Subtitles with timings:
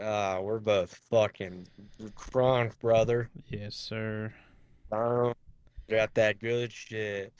[0.00, 1.66] Ah, we're both fucking
[2.16, 3.28] crunk, brother.
[3.48, 4.32] yes, sir.
[4.92, 5.34] Um,
[5.90, 7.32] got that good shit.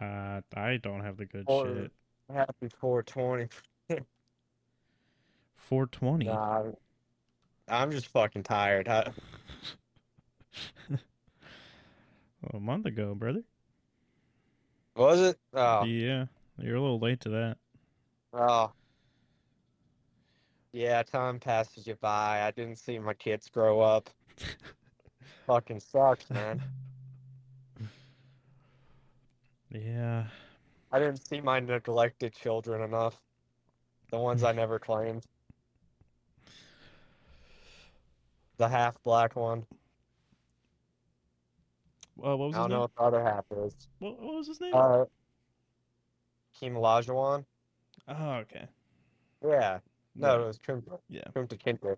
[0.00, 1.92] Uh, I don't have the good Or- shit.
[2.32, 3.48] Happy 420.
[5.56, 6.24] 420.
[6.26, 6.62] Nah,
[7.68, 8.88] I'm just fucking tired.
[8.88, 9.12] A
[12.58, 13.42] month ago, brother.
[14.96, 15.38] was it?
[15.54, 16.26] Oh, Yeah,
[16.58, 17.56] you're a little late to that.
[18.32, 18.72] oh.
[20.72, 22.42] Yeah, time passes you by.
[22.42, 24.08] I didn't see my kids grow up.
[25.46, 26.62] Fucking sucks, man.
[29.70, 30.24] Yeah,
[30.90, 33.20] I didn't see my neglected children enough.
[34.10, 35.24] The ones I never claimed.
[38.58, 39.64] The half black one.
[42.16, 42.80] well, what was I his don't know name?
[42.82, 43.74] what the other half is.
[43.98, 44.72] What, what was his name?
[44.74, 45.04] Uh,
[46.60, 47.44] Keem Olajuwon?
[48.08, 48.66] oh, okay.
[49.46, 49.78] Yeah.
[50.14, 50.98] No, it was Kunta.
[51.08, 51.22] Yeah.
[51.34, 51.96] Kunta Kinte.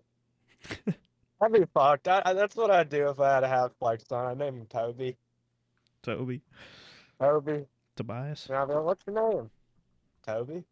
[1.41, 2.07] I'd be fucked.
[2.07, 4.25] I, I, that's what I'd do if I had a half black son.
[4.25, 5.17] I'd name him Toby.
[6.01, 6.41] Toby,
[7.19, 7.65] Toby.
[7.95, 8.47] Tobias.
[8.47, 9.49] And I'd be like, what's your name?
[10.25, 10.63] Toby.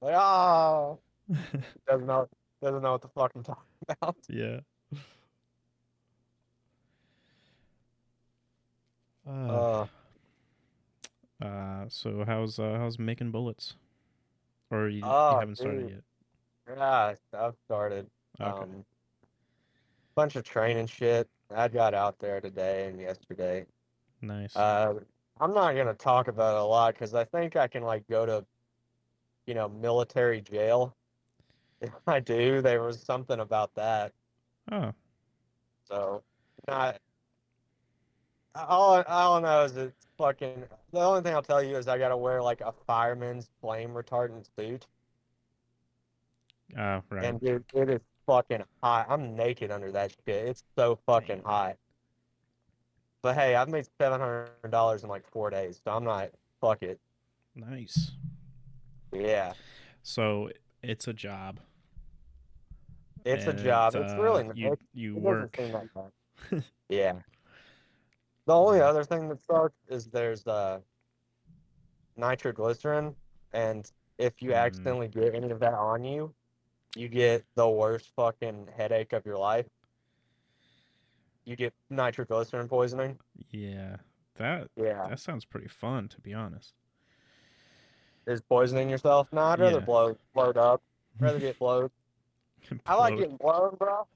[0.00, 0.98] Like, oh.
[1.88, 2.28] Doesn't know,
[2.62, 4.16] doesn't know what the fuck I'm talking about.
[4.28, 4.60] yeah.
[9.28, 9.86] Uh,
[11.42, 13.74] Uh, uh, so how's uh, how's making bullets?
[14.70, 15.90] Or you, you Oh, haven't started dude.
[15.90, 16.02] yet?
[16.76, 18.06] Yeah, I've started.
[18.40, 18.62] Okay.
[18.62, 18.84] Um,
[20.14, 21.28] bunch of training shit.
[21.54, 23.66] I got out there today and yesterday.
[24.20, 24.54] nice.
[24.54, 24.94] Uh,
[25.40, 28.26] I'm not gonna talk about it a lot because I think I can like go
[28.26, 28.44] to,
[29.46, 30.94] you know, military jail.
[31.80, 34.12] If I do, there was something about that.
[34.70, 34.92] oh,
[35.88, 36.22] So,
[36.68, 36.98] not.
[38.54, 40.64] All I all I know is it's fucking.
[40.92, 44.46] The only thing I'll tell you is I gotta wear like a fireman's flame retardant
[44.58, 44.86] suit,
[46.78, 47.24] oh, right.
[47.24, 49.06] and dude, it is fucking hot.
[49.08, 50.48] I'm naked under that shit.
[50.48, 51.76] It's so fucking hot.
[53.22, 56.30] But hey, I've made seven hundred dollars in like four days, so I'm not.
[56.60, 56.98] Fuck it.
[57.54, 58.12] Nice.
[59.12, 59.52] Yeah,
[60.02, 60.50] So
[60.82, 61.58] it's a job.
[63.24, 63.94] it's a job.
[63.96, 65.58] It's really uh, you it, you it work.
[65.72, 66.62] like.
[66.88, 67.14] Yeah.
[68.46, 70.78] The only other thing that sucks is there's uh
[72.16, 73.14] nitroglycerin,
[73.52, 74.56] and if you Mm.
[74.56, 76.32] accidentally get any of that on you,
[76.96, 79.66] you get the worst fucking headache of your life.
[81.44, 83.18] You get nitroglycerin poisoning.
[83.50, 83.96] Yeah,
[84.36, 85.06] that Yeah.
[85.08, 86.74] that sounds pretty fun to be honest.
[88.26, 89.32] Is poisoning yourself?
[89.32, 89.84] No, I'd rather Yeah.
[89.84, 90.82] blow blowed up.
[91.18, 91.90] rather get blowed.
[92.86, 94.06] I like getting blown, bro.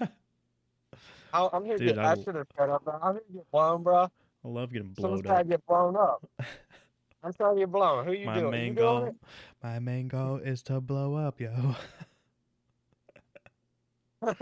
[0.00, 2.04] I- I'm here to Dude, get.
[2.04, 2.82] I I should have said up.
[3.02, 4.04] I'm here to get blown, bro.
[4.44, 5.42] I love getting blowed trying up.
[5.42, 6.24] to get blown up.
[7.26, 8.06] I'm to get blown.
[8.06, 8.50] Who you My doing?
[8.52, 9.16] main you doing goal, it?
[9.62, 11.74] my main goal is to blow up, yo.
[14.22, 14.32] I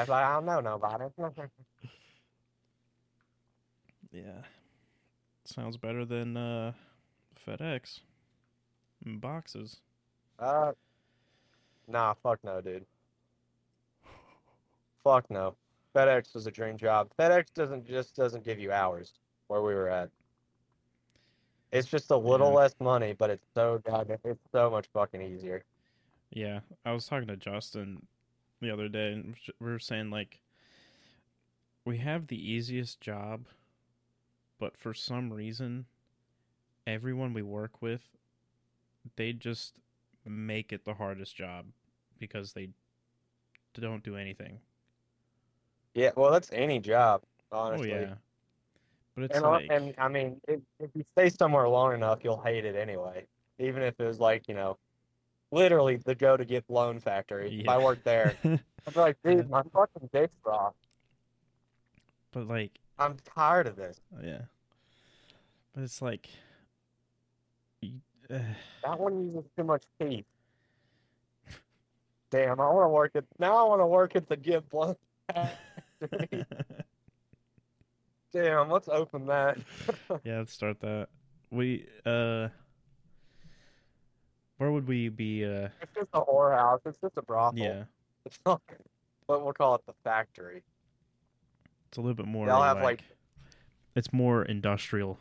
[0.00, 1.04] was like, I don't know nobody.
[4.12, 4.42] yeah,
[5.44, 6.72] sounds better than uh,
[7.46, 8.00] FedEx.
[9.06, 9.76] In boxes.
[10.38, 10.72] Uh,
[11.86, 12.86] nah, fuck no, dude.
[15.04, 15.54] Fuck no.
[15.94, 17.10] FedEx was a dream job.
[17.18, 19.12] FedEx doesn't just doesn't give you hours
[19.48, 20.10] where we were at.
[21.74, 22.56] It's just a little Yeah.
[22.58, 23.82] less money, but it's so
[24.24, 25.64] it's so much fucking easier.
[26.30, 28.06] Yeah, I was talking to Justin
[28.60, 30.40] the other day, and we were saying like
[31.84, 33.46] we have the easiest job,
[34.60, 35.86] but for some reason,
[36.86, 38.02] everyone we work with,
[39.16, 39.74] they just
[40.24, 41.66] make it the hardest job
[42.18, 42.70] because they
[43.74, 44.60] don't do anything.
[45.94, 47.22] Yeah, well, that's any job,
[47.52, 47.92] oh, honestly.
[47.92, 48.14] Oh yeah,
[49.14, 52.20] but it's And, I- like and I mean, if, if you stay somewhere long enough,
[52.24, 53.26] you'll hate it anyway.
[53.58, 54.76] Even if it was like, you know,
[55.52, 57.60] literally the go to get blown factory.
[57.60, 57.84] If I Yeah.
[57.84, 60.70] worked there, I'd be like, dude, my fucking dick's raw.
[62.32, 64.00] but like I'm tired of this.
[64.22, 64.42] yeah,
[65.74, 66.28] but it's like.
[67.84, 67.88] uh,
[68.82, 70.26] That one uses too much teeth.
[72.30, 73.56] Damn, I want to work at now.
[73.56, 74.96] I want to work at the get blown
[75.32, 76.44] factory.
[78.34, 79.58] Damn, let's open that.
[80.24, 81.06] yeah, let's start that.
[81.50, 82.48] We uh
[84.58, 86.80] where would we be uh It's just a whorehouse.
[86.84, 87.64] It's just a brothel.
[87.64, 87.84] yeah.
[88.26, 88.60] It's not.
[89.26, 90.62] But we'll call it the factory.
[91.88, 93.00] It's a little bit more They'll like, have, like-
[93.94, 95.18] it's more industrial.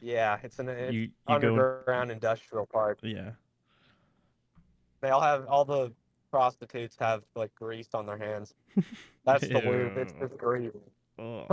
[0.00, 3.00] Yeah, it's an it's you you go underground industrial park.
[3.02, 3.32] yeah.
[5.02, 5.92] They all have all the
[6.30, 8.54] prostitutes have like grease on their hands.
[9.26, 9.98] That's the lube.
[9.98, 10.72] It's just grease.
[11.18, 11.46] Oh.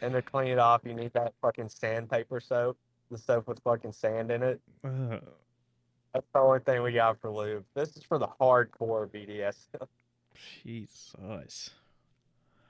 [0.00, 2.76] And to clean it off, you need that fucking sandpaper soap.
[3.10, 4.60] The soap with fucking sand in it.
[4.84, 5.18] Uh,
[6.12, 7.64] That's the only thing we got for lube.
[7.74, 9.56] This is for the hardcore BDS.
[10.62, 11.70] Jesus.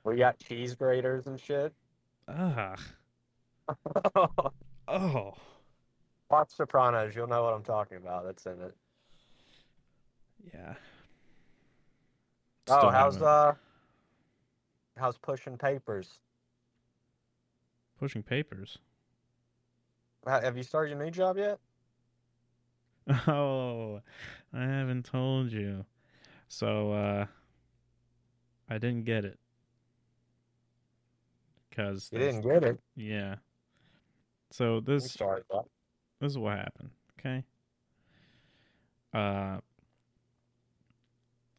[0.04, 1.72] we got cheese graters and shit.
[2.28, 2.76] Ah.
[4.86, 5.32] Oh.
[6.30, 8.24] Watch Sopranos, you'll know what I'm talking about.
[8.26, 8.74] That's in it.
[10.52, 10.74] Yeah.
[12.68, 13.52] oh, how's haven't- uh,
[14.96, 16.18] how's pushing papers?
[17.98, 18.78] pushing papers?
[20.26, 21.58] Have you started your new job yet?
[23.28, 24.00] Oh,
[24.52, 25.84] I haven't told you.
[26.48, 27.26] So, uh,
[28.68, 29.38] I didn't get it.
[31.74, 32.80] Cause You didn't get it.
[32.96, 33.36] Yeah.
[34.50, 35.42] So I'm this sorry,
[36.20, 36.90] this is what happened.
[37.18, 37.44] Okay.
[39.12, 39.58] Uh,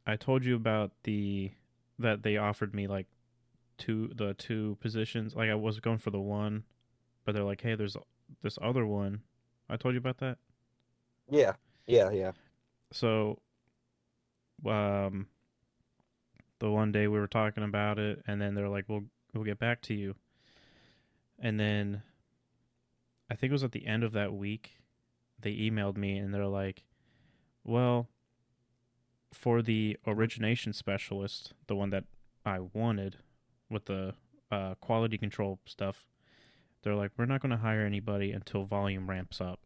[0.07, 1.51] I told you about the
[1.99, 3.07] that they offered me like
[3.77, 5.35] two the two positions.
[5.35, 6.63] Like I was going for the one,
[7.23, 7.97] but they're like, hey, there's
[8.41, 9.21] this other one.
[9.69, 10.37] I told you about that.
[11.29, 11.53] Yeah,
[11.87, 12.31] yeah, yeah.
[12.91, 13.39] so
[14.65, 15.27] um
[16.59, 19.59] the one day we were talking about it and then they're like we'll we'll get
[19.59, 20.15] back to you
[21.37, 22.01] and then
[23.29, 24.77] i think it was at the end of that week
[25.39, 26.83] they emailed me and they're like
[27.65, 28.07] well
[29.33, 32.05] for the origination specialist the one that
[32.45, 33.17] i wanted
[33.75, 34.13] with the
[34.51, 36.03] uh, quality control stuff
[36.81, 39.59] they're like we're not going to hire anybody until volume ramps up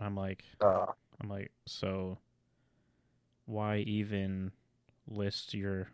[0.00, 0.86] i'm like Uh,
[1.20, 2.18] I'm like, so
[3.46, 4.52] why even
[5.06, 5.88] list your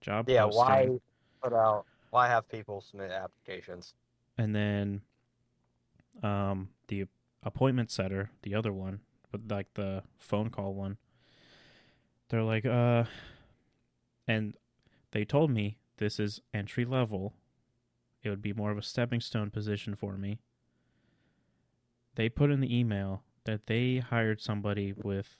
[0.00, 0.44] job yeah.
[0.44, 0.58] posting?
[0.60, 0.88] Why
[1.42, 1.86] put out?
[2.10, 3.94] Why have people submit applications?
[4.38, 5.02] And then
[6.22, 7.06] um the
[7.42, 9.00] appointment setter, the other one,
[9.32, 10.98] but like the phone call one,
[12.28, 13.04] they're like, uh
[14.28, 14.54] and
[15.10, 17.34] they told me this is entry level.
[18.22, 20.38] It would be more of a stepping stone position for me.
[22.14, 25.36] They put in the email that they hired somebody with,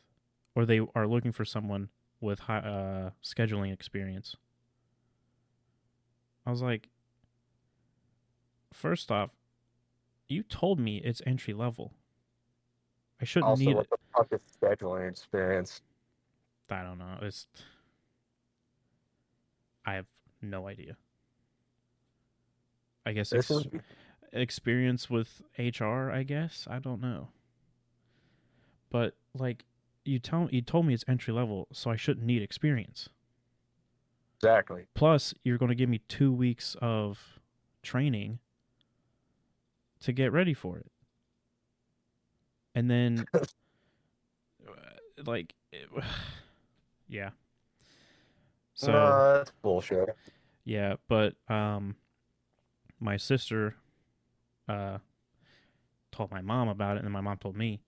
[0.54, 1.88] or they are looking for someone
[2.20, 4.36] with high, uh, scheduling experience.
[6.46, 6.88] I was like,
[8.72, 9.30] first off,
[10.28, 11.94] you told me it's entry level.
[13.20, 13.90] I shouldn't Also, need what it.
[13.90, 15.80] the fuck is scheduling experience?
[16.70, 17.18] I don't know.
[17.22, 17.46] It's
[19.86, 20.06] I have
[20.44, 20.96] no idea.
[23.06, 23.66] I guess ex- is
[24.32, 26.66] experience with HR, I guess.
[26.70, 27.28] I don't know.
[28.90, 29.64] But like
[30.04, 33.08] you tell you told me it's entry level, so I shouldn't need experience.
[34.36, 34.86] exactly.
[34.94, 37.40] Plus, you're going to give me 2 weeks of
[37.82, 38.38] training
[40.00, 40.90] to get ready for it.
[42.74, 43.40] And then uh,
[45.26, 45.88] like it,
[47.08, 47.30] yeah.
[48.74, 50.16] So no, that's bullshit.
[50.64, 51.96] Yeah, but um
[53.00, 53.76] my sister
[54.68, 54.98] uh
[56.12, 57.80] told my mom about it and then my mom told me.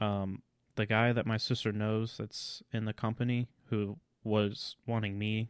[0.00, 0.42] Um
[0.76, 5.48] the guy that my sister knows that's in the company who was wanting me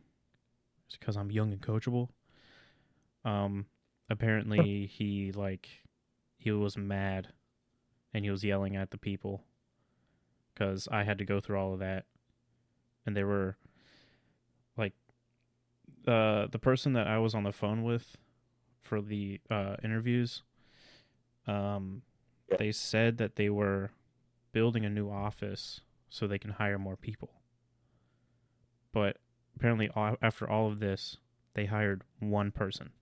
[0.93, 2.09] because I'm young and coachable.
[3.25, 3.66] Um
[4.11, 5.69] apparently he like
[6.37, 7.28] he was mad
[8.12, 9.43] and he was yelling at the people
[10.54, 12.04] because I had to go through all of that,
[13.04, 13.57] and they were
[16.06, 18.16] uh, the person that I was on the phone with
[18.80, 20.42] for the uh, interviews.
[21.46, 22.02] Um,
[22.50, 22.56] Yeah.
[22.58, 23.90] they said that they were
[24.52, 27.32] building a new office so they can hire more people,
[28.92, 29.18] but
[29.56, 31.16] apparently after all of this,
[31.54, 32.92] they hired one person,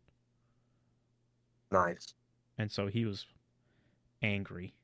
[1.70, 2.14] Nice.
[2.58, 3.26] and so he was
[4.22, 4.74] angry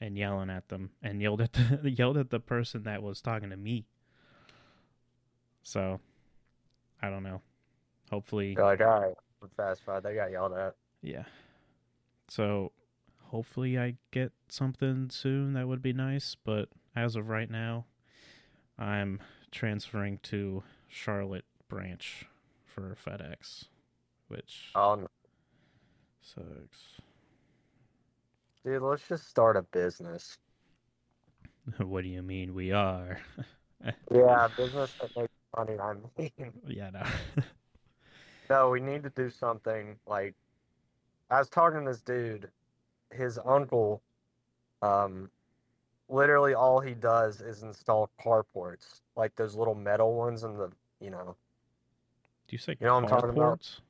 [0.00, 3.50] and yelling at them and yelled at the yelled at the person that was talking
[3.50, 3.86] to me.
[5.62, 6.00] So
[7.02, 7.40] I don't know.
[8.10, 10.02] Hopefully You're like, all right, I'm satisfied.
[10.02, 10.74] They got yelled at.
[11.02, 11.24] yeah.
[12.28, 12.72] So
[13.26, 17.86] hopefully I get something soon that would be nice, but as of right now
[18.78, 22.24] I'm transferring to Charlotte branch
[22.64, 23.64] for FedEx,
[24.28, 25.08] which Oh, no.
[26.20, 27.00] sucks.
[28.64, 30.36] dude, let's just start a business.
[31.78, 33.20] what do you mean we are?
[34.12, 35.78] Yeah, a business that makes money.
[35.80, 37.02] I mean, yeah, no.
[38.50, 40.34] no, we need to do something like.
[41.30, 42.48] I was talking to this dude,
[43.12, 44.00] his uncle.
[44.80, 45.30] Um,
[46.08, 51.10] literally all he does is install carports, like those little metal ones in the, you
[51.10, 51.36] know,
[52.46, 53.60] Do you say You know what I'm talking about?
[53.60, 53.80] carports?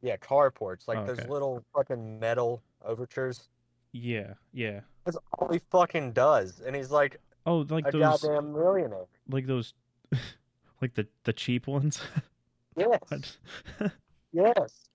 [0.00, 3.48] yeah, carports, like Oh, those little fucking metal overtures.
[3.92, 4.80] Yeah, yeah.
[5.04, 9.04] That's all he fucking does, and he's like Oh, like a those, goddamn millionaire.
[9.28, 9.74] like those,
[10.82, 12.00] like the the cheap ones.
[12.74, 13.36] Yes,
[14.32, 14.88] yes.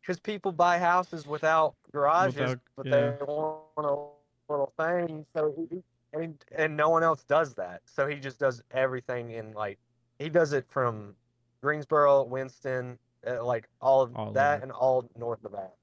[0.00, 2.90] Because people buy houses without garages, Without- but yeah.
[2.92, 5.24] they want a little thing.
[5.32, 5.80] So he,
[6.12, 7.82] and and no one else does that.
[7.84, 9.78] So he just does everything in like
[10.18, 11.14] he does it from
[11.62, 14.62] Greensboro, Winston, uh, like all of All that over.
[14.64, 15.74] and all north of that.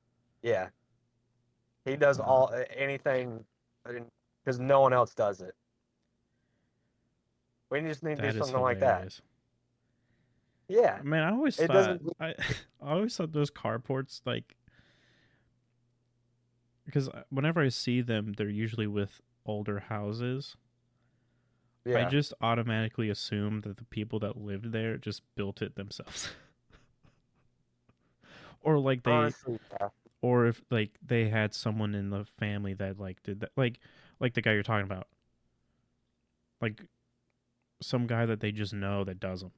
[0.44, 0.68] Yeah,
[1.86, 3.46] he does all uh, anything
[4.44, 5.56] because no one else does it.
[7.70, 9.20] We just need to do something like that.
[10.68, 12.36] Yeah, Man, I always It thought doesn't- I,
[12.82, 14.56] I always thought those carports like
[16.86, 20.56] because whenever I see them, they're usually with older houses.
[21.86, 22.06] yeah.
[22.06, 26.30] I just automatically assume that the people that lived there just built it themselves.
[28.62, 29.90] or like they Honestly, yeah.
[30.22, 33.80] or if like they had someone in the family that like did that like
[34.20, 35.08] like the guy you're talking about.
[36.62, 36.84] Like
[37.82, 39.52] some guy that they just know that does them.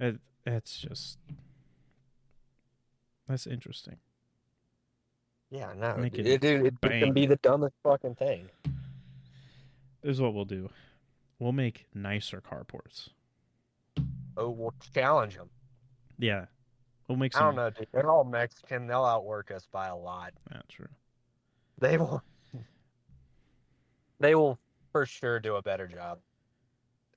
[0.00, 1.18] It, it's just
[3.28, 3.96] that's interesting.
[5.50, 8.48] Yeah, no, Make dude, it it, it, it can be the dumbest fucking thing.
[10.02, 10.68] This is what we'll do.
[11.38, 13.08] We'll make nicer carports.
[14.36, 15.48] Oh, we'll challenge them.
[16.18, 16.46] Yeah,
[17.06, 17.88] we'll make I don't know, dude.
[17.92, 18.86] They're all Mexican.
[18.86, 20.32] They'll outwork us by a lot.
[20.50, 20.88] Yeah, true.
[21.78, 22.22] They will.
[24.20, 24.58] They will
[24.90, 26.18] for sure do a better job,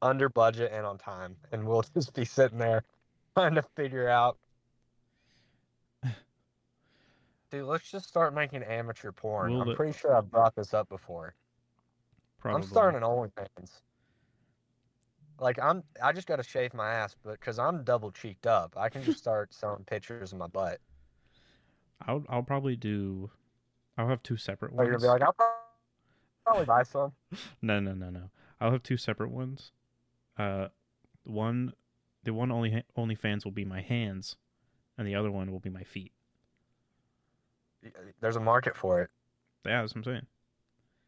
[0.02, 2.84] under budget and on time, and we'll just be sitting there
[3.36, 4.38] trying to figure out.
[7.52, 9.52] Dude, let's just start making amateur porn.
[9.54, 11.36] We'll I'm pretty sure I've brought this up before.
[12.40, 12.62] Probably.
[12.62, 13.82] I'm starting an OnlyFans.
[15.38, 18.76] Like I'm, I just got to shave my ass, but because I'm double cheeked up,
[18.78, 20.80] I can just start selling pictures of my butt.
[22.08, 23.30] I'll I'll probably do.
[23.98, 25.36] I'll have two separate Or you're gonna be like, I'll
[26.46, 27.12] probably buy some.
[27.62, 28.30] No, no, no, no.
[28.60, 29.72] I'll have two separate ones.
[30.38, 30.68] Uh,
[31.24, 31.74] one,
[32.24, 34.36] the one only only fans will be my hands,
[34.98, 36.12] and the other one will be my feet.
[38.20, 39.10] There's a market for it.
[39.66, 40.26] Yeah, that's what I'm saying.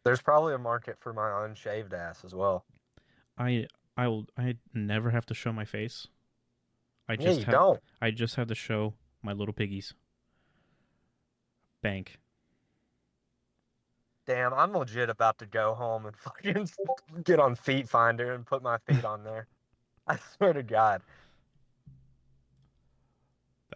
[0.04, 2.66] There's probably a market for my unshaved ass as well.
[3.38, 6.08] I I will I never have to show my face.
[7.08, 7.80] I yeah, just have don't.
[8.02, 9.94] I just have to show my little piggies.
[11.82, 12.18] Bank.
[14.26, 16.70] Damn, I'm legit about to go home and fucking
[17.24, 19.48] get on Feet Finder and put my feet on there.
[20.08, 21.02] I swear to God.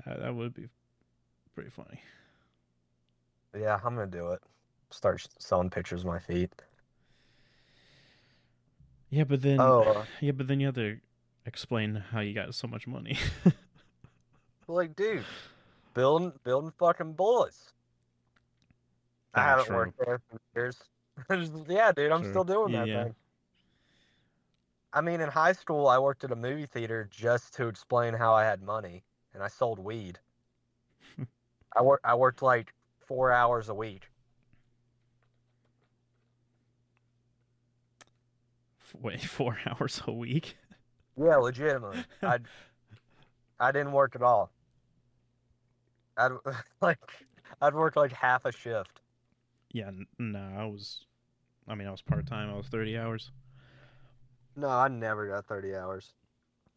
[0.06, 0.68] That that would be
[1.56, 2.02] pretty funny.
[3.58, 4.42] Yeah, I'm gonna do it.
[4.92, 6.52] Start selling pictures of my feet.
[9.10, 10.98] Yeah, but then Oh, uh, yeah, but then you have to
[11.46, 13.18] explain how you got so much money.
[14.68, 15.26] like, dude,
[15.94, 17.74] building building fucking bullets.
[19.38, 19.76] I haven't true.
[19.76, 20.78] worked there for years.
[21.68, 22.30] yeah, dude, I'm True.
[22.30, 23.04] still doing that yeah.
[23.04, 23.16] thing.
[24.94, 28.34] I mean, in high school, I worked at a movie theater just to explain how
[28.34, 29.04] I had money,
[29.34, 30.20] and I sold weed.
[31.76, 32.06] I worked.
[32.06, 32.74] I worked like
[33.06, 34.10] four hours a week.
[39.00, 40.58] Wait, four hours a week?
[41.16, 42.06] Yeah, legitimately.
[42.24, 42.40] I
[43.60, 44.52] I didn't work at all.
[46.18, 46.32] I'd
[46.82, 47.00] like
[47.62, 49.02] I'd work like half a shift.
[49.74, 51.06] Yeah, no, I was.
[51.68, 52.50] I mean, I was part time.
[52.50, 53.32] I was thirty hours.
[54.56, 56.14] No, I never got thirty hours.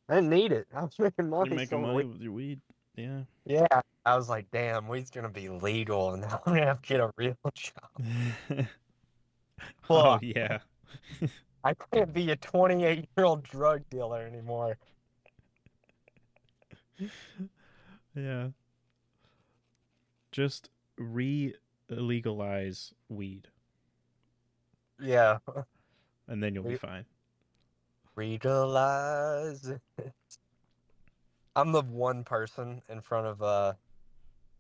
[0.08, 0.66] I didn't need it.
[0.74, 1.50] I was making You're money.
[1.50, 2.60] making so money we- with your weed.
[2.96, 3.20] Yeah.
[3.46, 3.66] Yeah,
[4.04, 7.00] I was like, damn, weed's gonna be legal, and now I'm gonna have to get
[7.00, 8.66] a real job.
[9.88, 10.58] oh yeah.
[11.62, 14.76] I can't be a 28 year old drug dealer anymore.
[18.14, 18.48] Yeah.
[20.32, 20.70] Just
[21.90, 23.48] re-legalize weed,
[24.98, 25.38] Yeah,
[26.28, 27.04] and then you'll be fine.
[28.16, 30.12] legalize it.
[31.56, 33.72] I'm the one person in front of uh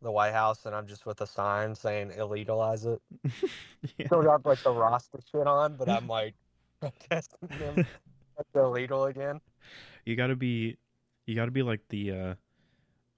[0.02, 3.02] the White House, and I'm just with a sign saying illegalize it.
[3.98, 4.06] yeah.
[4.06, 6.34] Still got like the Rasta shit on, but I'm like
[6.80, 7.86] protesting them.
[8.36, 9.40] That's illegal again.
[10.06, 10.78] you gotta be
[11.26, 12.10] you gotta be like the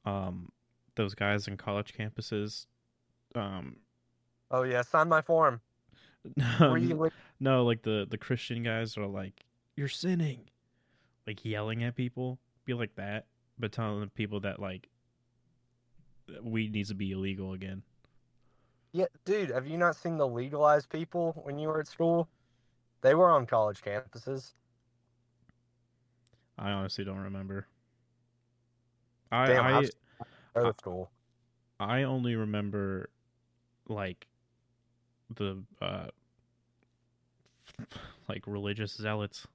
[0.04, 0.50] uh um
[0.96, 2.66] those guys in college campuses
[3.36, 3.76] um
[4.52, 5.60] Oh yeah, sign my form.
[6.36, 9.44] no, no like the the christian guys are like
[9.74, 10.42] you're sinning
[11.26, 13.26] like yelling at people be like that
[13.58, 14.88] but telling people that like
[16.44, 17.82] weed needs to be illegal again
[18.92, 22.28] Yeah, dude, have you not seen the legalized people when you were at school?
[23.00, 24.52] They were on college campuses.
[26.56, 27.66] i honestly don't remember
[29.32, 31.10] i Damn, i school.
[31.80, 33.10] i only remember
[33.88, 34.28] like
[35.36, 36.06] the uh
[38.28, 39.46] like religious zealots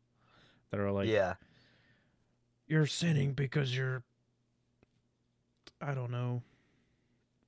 [0.71, 1.35] that are like yeah.
[2.67, 4.03] you're sinning because you're
[5.81, 6.41] i don't know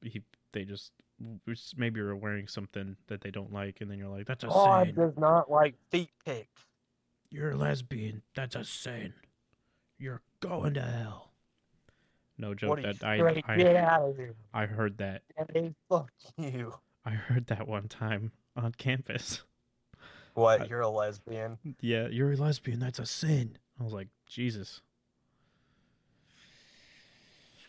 [0.01, 0.21] he,
[0.53, 0.91] they just
[1.75, 4.87] maybe you're wearing something that they don't like and then you're like that's a God
[4.87, 6.61] sin does not like feet pics.
[7.29, 9.13] you're a lesbian that's a sin
[9.97, 11.31] you're going to hell
[12.37, 13.15] no joke What are you that I,
[13.53, 14.35] I out of here.
[14.53, 16.73] i heard that Hey, fuck you.
[17.05, 19.43] I heard that one time on campus
[20.33, 20.61] What?
[20.61, 21.57] I- You're a lesbian?
[21.81, 24.81] yeah you're a lesbian that's a sin i was like jesus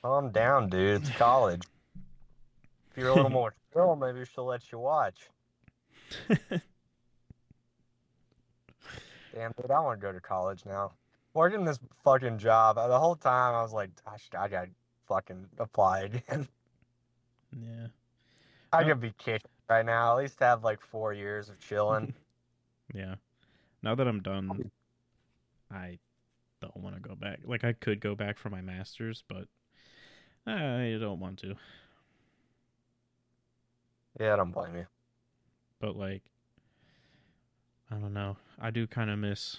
[0.02, 1.02] Calm down, dude.
[1.02, 1.60] It's college.
[2.90, 5.28] if you're a little more chill, maybe she'll let you watch.
[9.34, 10.92] Damn, dude, I want to go to college now.
[11.34, 14.70] Working this fucking job, uh, the whole time I was like, I, should, I gotta
[15.06, 16.48] fucking apply again.
[17.52, 17.88] yeah
[18.72, 20.12] I could be kicked right now.
[20.12, 22.14] At least have like four years of chilling.
[22.92, 23.14] Yeah.
[23.84, 24.72] Now that I'm done,
[25.72, 26.00] I
[26.60, 27.38] don't want to go back.
[27.44, 29.44] Like I could go back for my masters, but
[30.44, 31.54] I don't want to.
[34.18, 34.86] yeah, I don't blame you.
[35.80, 36.22] But like
[37.92, 38.36] I don't know.
[38.60, 39.58] I do kind of miss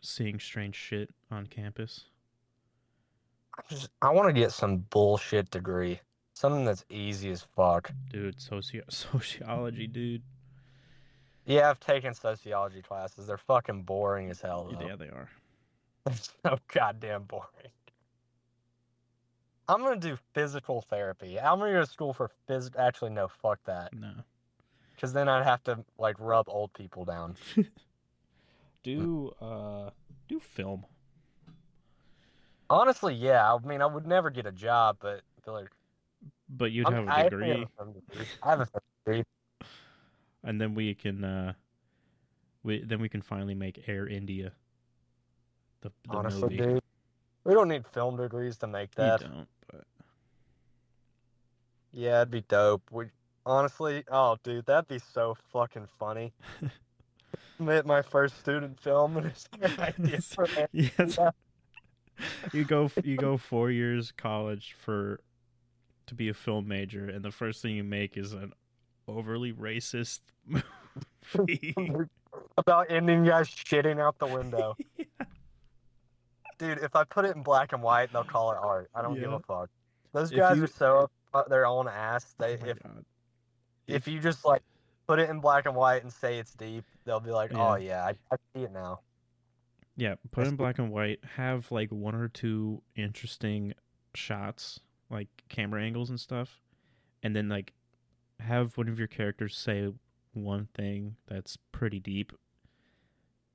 [0.00, 2.04] seeing strange shit on campus.
[3.58, 6.00] I just I want to get some bullshit degree,
[6.42, 7.92] something that's easy as fuck.
[8.10, 10.22] Dude, socio- sociology, dude.
[11.46, 13.28] Yeah, I've taken sociology classes.
[13.28, 14.68] They're fucking boring as hell.
[14.70, 14.86] Though.
[14.86, 15.30] Yeah, they are.
[16.04, 17.72] They're so goddamn boring.
[19.68, 21.38] I'm gonna do physical therapy.
[21.38, 22.70] I'm gonna go to school for phys.
[22.76, 23.94] Actually, no, fuck that.
[23.94, 24.10] No.
[24.94, 27.36] Because then I'd have to like rub old people down.
[28.82, 29.90] Do uh
[30.28, 30.84] do film.
[32.68, 33.54] Honestly, yeah.
[33.54, 35.70] I mean, I would never get a job, but I feel like
[36.54, 37.66] But you'd have a degree.
[38.42, 39.24] I have a film degree.
[40.44, 41.52] and then we can uh
[42.62, 44.52] we then we can finally make Air India
[45.80, 46.56] the, the Honestly, movie.
[46.58, 46.82] dude,
[47.44, 49.20] we don't need film degrees to make You that.
[49.20, 49.84] don't, but
[51.90, 52.82] Yeah, it'd be dope.
[52.90, 53.06] We
[53.44, 56.32] honestly, oh dude, that'd be so fucking funny.
[57.58, 61.18] Made my first student film and it's idea for yes,
[62.52, 65.20] you go you go four years college for
[66.06, 68.52] to be a film major, and the first thing you make is an
[69.08, 70.20] overly racist
[71.36, 71.74] movie.
[72.58, 74.76] about Indian guys shitting out the window.
[76.58, 78.88] Dude, if I put it in black and white, they'll call it art.
[78.94, 79.68] I don't give a fuck.
[80.12, 82.34] Those guys you- are so up their own ass.
[82.38, 82.78] They Oh my if
[83.88, 84.62] if you just like
[85.06, 88.04] put it in black and white and say it's deep, they'll be like, "Oh yeah,
[88.04, 89.00] I, I see it now."
[89.96, 91.20] Yeah, put in black and white.
[91.36, 93.72] Have like one or two interesting
[94.14, 94.80] shots,
[95.12, 96.60] like camera angles and stuff,
[97.22, 97.72] and then like
[98.40, 99.92] have one of your characters say
[100.32, 102.32] one thing that's pretty deep.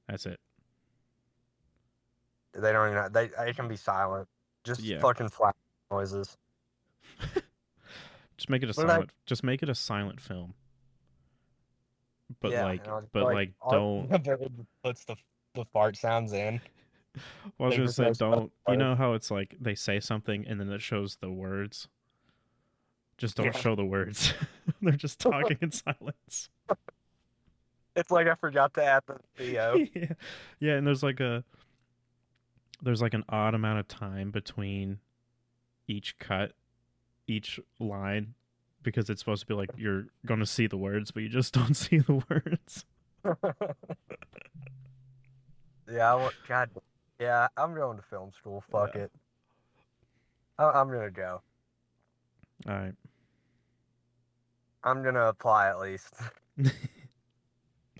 [0.08, 0.40] That's it.
[2.54, 3.12] They don't even.
[3.12, 4.28] They they can be silent.
[4.64, 5.00] Just Yeah.
[5.00, 5.56] fucking flat
[5.92, 6.38] noises.
[8.38, 9.12] Just make it a What did I- silent.
[9.26, 10.54] Just make it a silent film.
[12.42, 14.12] But Yeah, like, and I'll just but be like, don't.
[14.28, 14.52] it
[14.84, 15.16] puts the
[15.56, 16.62] the fart sounds in.
[17.58, 18.52] Well, I was gonna just say, don't.
[18.68, 21.88] You know how it's like they say something and then it shows the words.
[23.18, 23.52] Just don't Yeah.
[23.54, 24.34] show the words.
[24.82, 26.50] They're just talking in silence.
[27.96, 29.74] It's like I forgot to add the Theo.
[29.74, 30.12] Uh, yeah.
[30.60, 31.44] yeah, and there's like a
[32.82, 35.00] there's like an odd amount of time between
[35.88, 36.52] each cut,
[37.28, 38.36] each line,
[38.84, 41.54] because it's supposed to be like you're going to see the words, but you just
[41.56, 42.86] don't see the words.
[45.92, 46.70] yeah, I want, God,
[47.20, 48.64] yeah, I'm going to film school.
[48.72, 49.02] Fuck Yeah.
[49.04, 49.12] it.
[50.60, 51.42] I, I'm gonna go.
[52.68, 52.94] All right.
[54.84, 56.14] I'm gonna apply at least.
[56.58, 56.72] I'm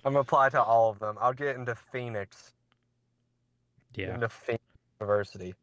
[0.04, 1.16] gonna apply to all of them.
[1.20, 2.52] I'll get into Phoenix,
[3.94, 4.14] yeah.
[4.14, 4.62] into Phoenix
[5.00, 5.54] University.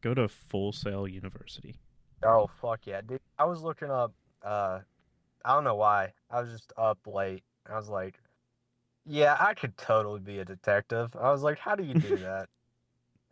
[0.00, 1.76] Go to Full Sail University.
[2.24, 3.20] Oh fuck yeah, dude!
[3.38, 4.12] I was looking up.
[4.42, 4.80] Uh,
[5.44, 6.12] I don't know why.
[6.30, 7.44] I was just up late.
[7.70, 8.18] I was like,
[9.06, 11.14] yeah, I could totally be a detective.
[11.18, 12.48] I was like, how do you do that?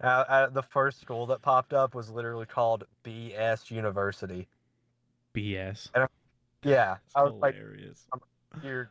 [0.03, 4.49] uh, uh, the first school that popped up was literally called BS University.
[5.35, 5.89] BS.
[6.63, 7.57] Yeah, I was like,
[8.63, 8.91] you're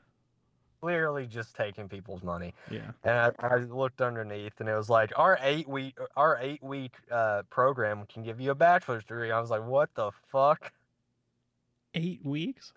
[0.82, 2.54] clearly just taking people's money.
[2.70, 2.92] yeah.
[3.04, 6.94] And I, I looked underneath, and it was like our eight week our eight week
[7.12, 9.32] uh, program can give you a bachelor's degree.
[9.32, 10.72] I was like, what the fuck?
[11.96, 12.72] Eight weeks?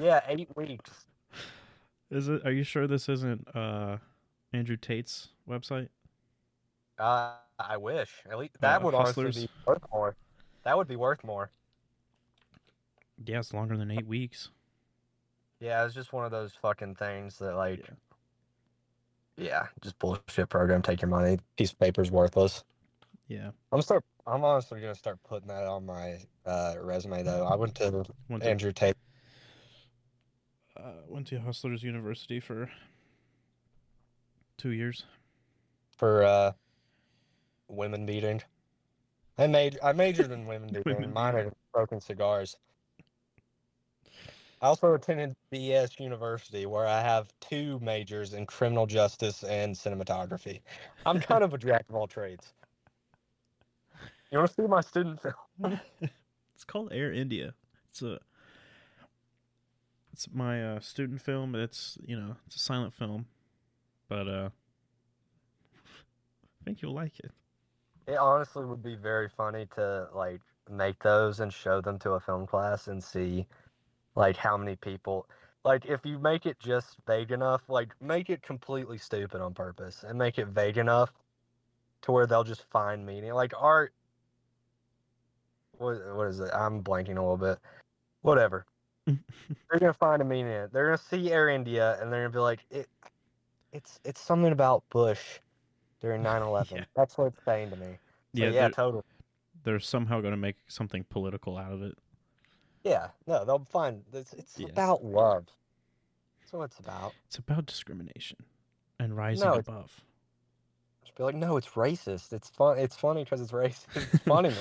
[0.00, 1.06] Yeah, eight weeks.
[2.14, 2.46] Is it?
[2.46, 3.98] Are you sure this isn't uh
[4.52, 5.88] Andrew Tate's website?
[6.98, 8.10] Uh, I wish.
[8.30, 10.14] At least that Uh, would honestly be worth more.
[10.62, 11.50] That would be worth more.
[13.26, 14.50] Yeah, it's longer than eight weeks.
[15.58, 17.80] Yeah, it's just one of those fucking things that like,
[19.36, 19.44] Yeah.
[19.46, 20.82] yeah, just bullshit program.
[20.82, 21.38] Take your money.
[21.56, 22.64] Piece of paper's worthless.
[23.26, 23.50] Yeah.
[23.72, 24.04] I'm start.
[24.26, 27.44] I'm honestly gonna start putting that on my uh, resume though.
[27.46, 28.96] I went to Went to, Andrew Tate.
[30.76, 32.70] Uh, went to Hustlers University for
[34.56, 35.04] two years.
[35.96, 36.52] for uh
[37.68, 38.42] women beating.
[39.38, 40.82] I made I majored in women beating.
[40.84, 42.56] Women and minored in smoking cigars.
[44.62, 50.60] I also attended BS University where I have two majors in criminal justice and cinematography.
[51.04, 52.54] I'm kind of a jack of all trades.
[54.30, 55.78] You want to see my student film?
[56.54, 57.52] it's called Air India.
[57.90, 58.18] It's a
[60.14, 61.56] it's my uh, student film.
[61.56, 63.26] It's you know it's a silent film,
[64.08, 64.50] but uh,
[65.74, 67.32] I think you'll like it.
[68.06, 72.20] It honestly would be very funny to like make those and show them to a
[72.20, 73.44] film class and see
[74.14, 75.26] like how many people
[75.64, 80.04] like if you make it just vague enough, like make it completely stupid on purpose
[80.06, 81.12] and make it vague enough
[82.02, 83.32] to where they'll just find meaning.
[83.32, 83.92] Like art
[85.76, 86.50] what what is it?
[86.54, 87.58] I'm blanking a little bit.
[88.22, 88.64] Whatever.
[89.06, 90.72] They're gonna find a meaning in it.
[90.72, 92.88] They're gonna see Air India and they're gonna be like, it
[93.72, 95.40] it's it's something about Bush
[96.00, 96.70] during 9-11.
[96.76, 96.84] Yeah.
[96.96, 97.86] That's what it's saying to me.
[97.86, 97.96] So,
[98.34, 99.02] Yeah, yeah, they're, totally.
[99.64, 101.96] they're somehow going to make something political out of it.
[102.84, 104.70] Yeah, no, they'll find it's it's Yes.
[104.70, 105.46] about love.
[106.40, 107.14] That's what it's about.
[107.26, 108.36] It's about discrimination
[109.00, 110.04] and rising No, above.
[111.16, 112.32] Be like, no, it's racist.
[112.32, 112.78] It's fun.
[112.78, 113.86] It's funny because it's racist.
[113.94, 114.52] It's funny.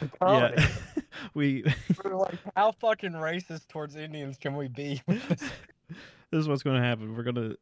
[0.00, 0.54] It's comedy.
[0.62, 1.02] yeah,
[1.34, 1.64] we.
[2.04, 5.02] We're like, how fucking racist towards Indians can we be?
[5.08, 5.50] this
[6.32, 7.16] is what's going to happen.
[7.16, 7.54] We're gonna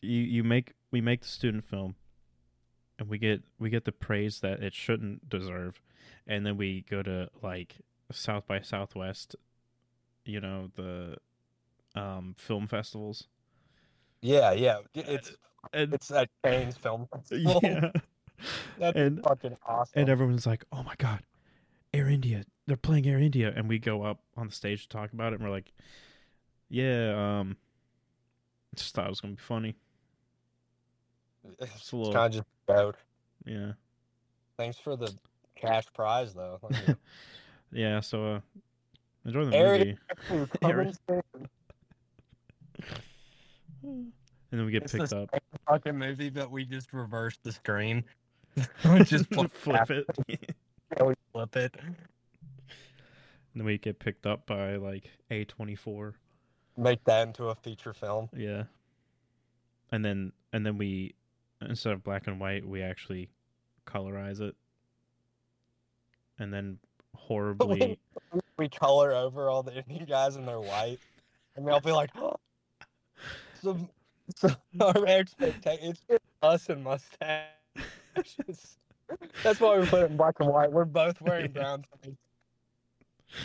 [0.00, 1.96] you you make we make the student film,
[2.98, 5.82] and we get we get the praise that it shouldn't deserve,
[6.26, 7.76] and then we go to like
[8.10, 9.36] South by Southwest,
[10.24, 11.16] you know the
[11.94, 13.26] um film festivals.
[14.22, 14.78] yeah, yeah.
[14.94, 15.32] It's
[15.72, 17.06] And it's a Cannes film.
[17.30, 17.90] yeah,
[18.78, 19.92] That's and fucking awesome.
[20.00, 21.20] and everyone's like, "Oh my god,
[21.92, 22.44] Air India!
[22.66, 25.36] They're playing Air India!" And we go up on the stage to talk about it,
[25.40, 25.72] and we're like,
[26.68, 27.56] "Yeah, um,
[28.74, 29.76] just thought it was gonna be funny."
[31.58, 32.96] it's It's a little, kind of just about.
[33.44, 33.72] yeah.
[34.56, 35.12] Thanks for the
[35.56, 36.60] cash prize, though.
[37.72, 38.40] Yeah, so uh
[39.24, 39.98] enjoy the Area movie.
[40.28, 40.92] Two, coming
[43.82, 44.12] soon.
[44.50, 45.30] And then we get It's picked up.
[45.68, 48.04] fucking movie, but we just reverse the screen.
[48.84, 50.06] we just flip, flip it.
[50.26, 51.74] Yeah, we flip it.
[51.80, 51.94] and
[53.54, 56.14] then we get picked up by like A twenty four.
[56.76, 58.28] Make that into a feature film.
[58.36, 58.64] Yeah.
[59.92, 61.14] And then and then we
[61.60, 63.30] instead of black and white, we actually
[63.86, 64.56] colorize it.
[66.38, 66.78] And then
[67.14, 67.98] horribly
[68.56, 70.98] We color over all the Indian guys and they're white,
[71.56, 72.36] and they'll be like, oh,
[73.62, 73.88] some,
[74.36, 75.94] some our expectation.
[76.08, 77.48] It's us and mustaches.
[79.42, 80.70] That's why we put it in black and white.
[80.70, 82.16] We're both wearing brown things,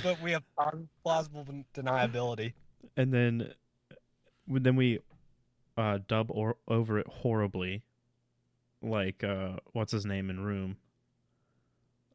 [0.04, 0.44] but we have
[1.04, 2.54] plausible deniability.
[2.98, 3.54] and then
[4.48, 5.00] then we
[5.78, 7.84] uh dub or over it horribly.
[8.82, 10.78] Like uh what's his name in room?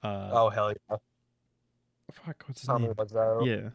[0.02, 0.96] Uh Oh hell yeah!
[2.12, 2.94] Fuck, what's his Tommy name?
[2.94, 3.46] Wiseau.
[3.46, 3.70] Yeah.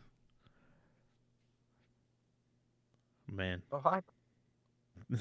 [3.32, 3.62] Man.
[3.72, 4.02] Oh, hi.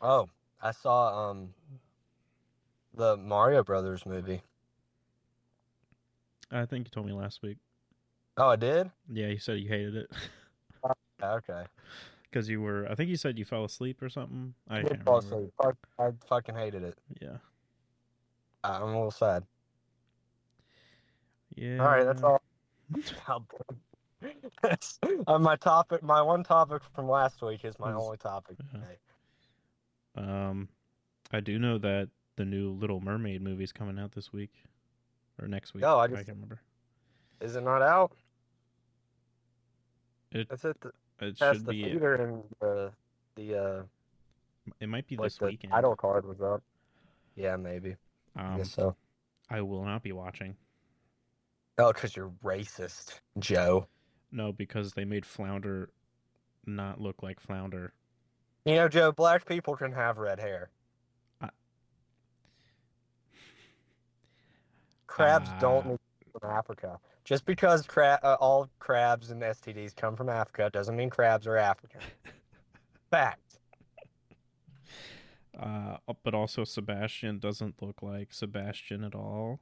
[0.00, 0.28] oh,
[0.62, 1.50] I saw um
[2.94, 4.42] the Mario Brothers movie.
[6.50, 7.58] I think you told me last week.
[8.36, 8.90] Oh, I did.
[9.12, 10.10] Yeah, you said you hated it
[11.22, 11.64] Okay.
[12.30, 12.86] because you were.
[12.90, 14.54] I think you said you fell asleep or something.
[14.68, 15.36] I did can't fall remember.
[15.36, 15.52] asleep.
[15.62, 16.98] Fuck, I fucking hated it.
[17.20, 17.36] Yeah.
[18.62, 19.44] I- I'm a little sad.
[21.54, 21.78] Yeah.
[21.80, 22.40] All right, that's all.
[24.62, 26.02] That's uh, my topic.
[26.02, 28.78] My one topic from last week is my Is- only topic uh-huh.
[28.78, 28.98] today.
[30.16, 30.68] Um,
[31.32, 34.52] I do know that the new Little Mermaid movie is coming out this week
[35.40, 35.84] or next week.
[35.84, 36.60] Oh, I I can't remember.
[37.40, 38.12] Is it not out?
[40.32, 41.82] It It's at the it should the be.
[41.84, 42.92] theater and the
[43.36, 43.82] the uh
[44.80, 45.72] It might be like this the weekend.
[45.72, 46.62] title card was up.
[47.36, 47.96] Yeah, maybe.
[48.36, 48.96] I Um, guess so.
[49.50, 50.56] I will not be watching.
[51.78, 53.86] Oh, because you're racist, Joe.
[54.34, 55.90] No, because they made Flounder
[56.66, 57.92] not look like Flounder.
[58.64, 60.70] You know, Joe, black people can have red hair.
[61.40, 61.50] I-
[65.06, 66.00] Crabs don't Uh, need
[66.32, 66.98] from Africa.
[67.22, 71.56] Just because cra- uh, all crabs and STDs come from Africa doesn't mean crabs are
[71.56, 72.00] African.
[73.10, 73.60] Fact.
[75.56, 79.60] Uh, but also Sebastian doesn't look like Sebastian at all.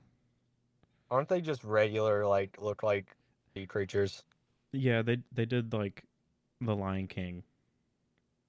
[1.10, 3.14] Aren't they just regular, like, look like
[3.52, 4.24] sea creatures?
[4.72, 6.04] Yeah, they they did like
[6.60, 7.42] the Lion King.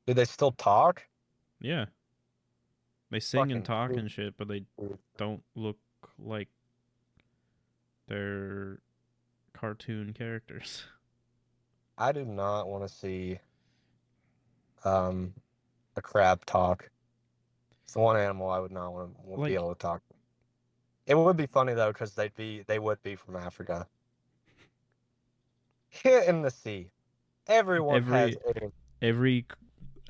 [0.07, 1.03] Do they still talk?
[1.59, 1.86] Yeah.
[3.12, 4.63] They sing and talk and shit, but they
[5.17, 5.77] don't look
[6.17, 6.47] like
[8.07, 8.79] they're
[9.53, 10.83] cartoon characters.
[11.97, 13.39] I do not want to see
[14.83, 15.33] um
[15.95, 16.89] a crab talk.
[17.83, 20.01] It's the one animal I would not want to Like- be able to talk.
[21.05, 23.88] It would be funny though, because they'd be they would be from Africa.
[26.01, 26.89] Here in the sea,
[27.47, 29.45] everyone has Every- a Every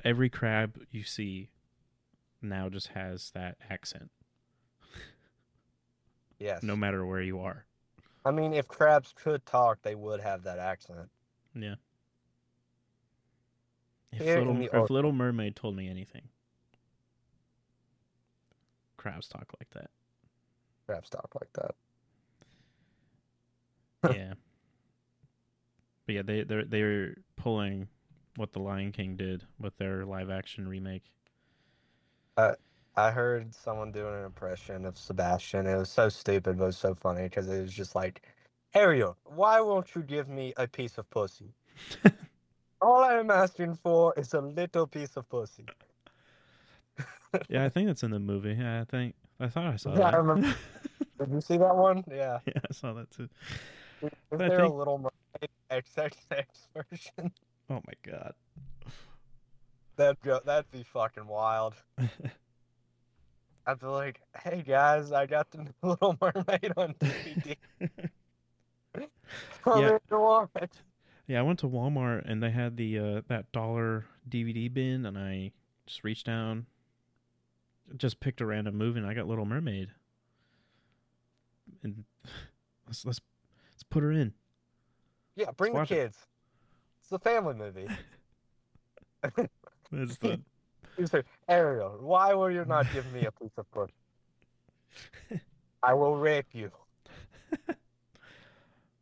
[0.04, 1.50] every crab you see
[2.40, 4.10] now just has that accent,
[6.38, 6.62] yes.
[6.62, 7.64] no matter where you are.
[8.24, 11.10] I mean, if crabs could talk, they would have that accent.
[11.54, 11.74] Yeah.
[14.12, 16.28] If little, if little Mermaid told me anything,
[18.96, 19.90] crabs talk like that.
[20.86, 21.74] Crabs talk like that.
[24.16, 24.34] yeah.
[26.06, 27.88] But yeah, they they're they're pulling
[28.36, 31.04] what the Lion King did with their live action remake.
[32.36, 32.54] Uh,
[32.96, 35.66] I heard someone doing an impression of Sebastian.
[35.66, 38.22] It was so stupid, but it was so funny because it was just like,
[38.74, 41.54] Ariel, why won't you give me a piece of pussy?
[42.80, 45.64] All I am asking for is a little piece of pussy.
[47.48, 48.54] Yeah, I think that's in the movie.
[48.58, 50.54] Yeah, I think I thought I saw Yeah, I remember.
[51.18, 52.04] Did you see that one?
[52.10, 52.38] Yeah.
[52.46, 53.28] yeah, I saw that too.
[54.04, 57.32] Is there a think- little mermaid XXX version?
[57.70, 58.34] Oh my god.
[59.96, 61.72] That'd go, that'd be fucking wild.
[63.66, 67.56] I'd be like, hey guys, I got the Little Mermaid on DVD.
[67.80, 69.06] Yeah.
[69.78, 70.50] here to watch.
[71.26, 75.16] Yeah, I went to Walmart and they had the uh, that dollar DVD bin, and
[75.16, 75.52] I
[75.86, 76.66] just reached down,
[77.96, 79.88] just picked a random movie, and I got Little Mermaid.
[81.82, 82.04] And
[82.86, 83.20] let's let's
[83.84, 84.32] let's put her in.
[85.36, 85.96] Yeah, bring the watch it.
[85.96, 86.18] kids.
[87.02, 87.88] It's a family movie.
[89.92, 90.40] It's the
[90.98, 93.92] You say, Ariel, why will you not give me a piece of pussy?
[95.82, 96.70] I will rape you.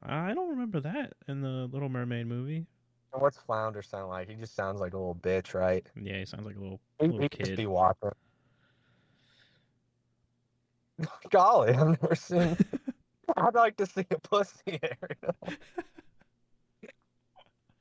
[0.02, 2.66] I don't remember that in the Little Mermaid movie.
[3.12, 4.28] And what's Flounder sound like?
[4.28, 5.86] He just sounds like a little bitch, right?
[6.00, 7.56] Yeah, he sounds like a little He, little he could kid.
[7.56, 8.10] be watching.
[11.30, 12.56] Golly, I've never seen.
[13.42, 15.36] I'd like to see a pussy Ariel.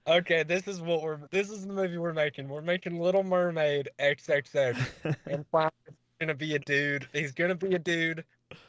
[0.07, 1.19] Okay, this is what we're.
[1.29, 2.49] This is the movie we're making.
[2.49, 4.75] We're making Little Mermaid XXX,
[5.27, 5.71] and Flounder's
[6.19, 7.07] gonna be a dude.
[7.13, 8.25] He's gonna be a dude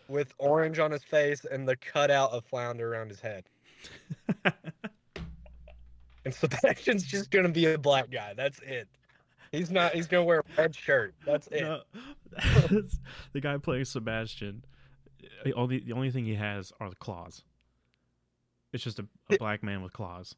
[0.09, 3.45] with orange on his face and the cutout of Flounder around his head.
[6.25, 8.33] And Sebastian's just gonna be a black guy.
[8.37, 8.87] That's it.
[9.51, 9.93] He's not.
[9.93, 11.15] He's gonna wear a red shirt.
[11.27, 11.63] That's it.
[11.63, 11.81] No,
[12.31, 13.01] that's-
[13.33, 14.65] the guy playing Sebastian.
[15.45, 17.43] The only the only thing he has are the claws.
[18.73, 20.35] It's just a, a black man with claws.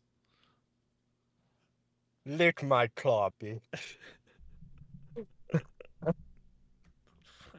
[2.27, 3.61] Lick my cloppy.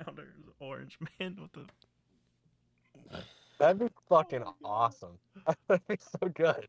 [0.04, 1.66] Flounder is orange man with the
[3.58, 5.18] That'd be fucking awesome.
[5.68, 6.68] That'd be so good.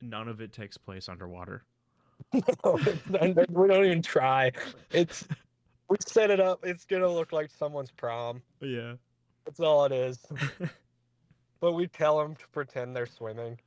[0.00, 1.64] none of it takes place underwater.
[2.64, 2.78] No,
[3.10, 4.52] not- we don't even try.
[4.92, 5.26] It's
[5.88, 6.60] we set it up.
[6.62, 8.40] It's gonna look like someone's prom.
[8.60, 8.94] Yeah.
[9.44, 10.18] That's all it is.
[11.60, 13.58] but we tell them to pretend they're swimming.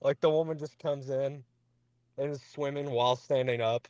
[0.00, 1.44] Like the woman just comes in
[2.18, 3.88] and is swimming while standing up.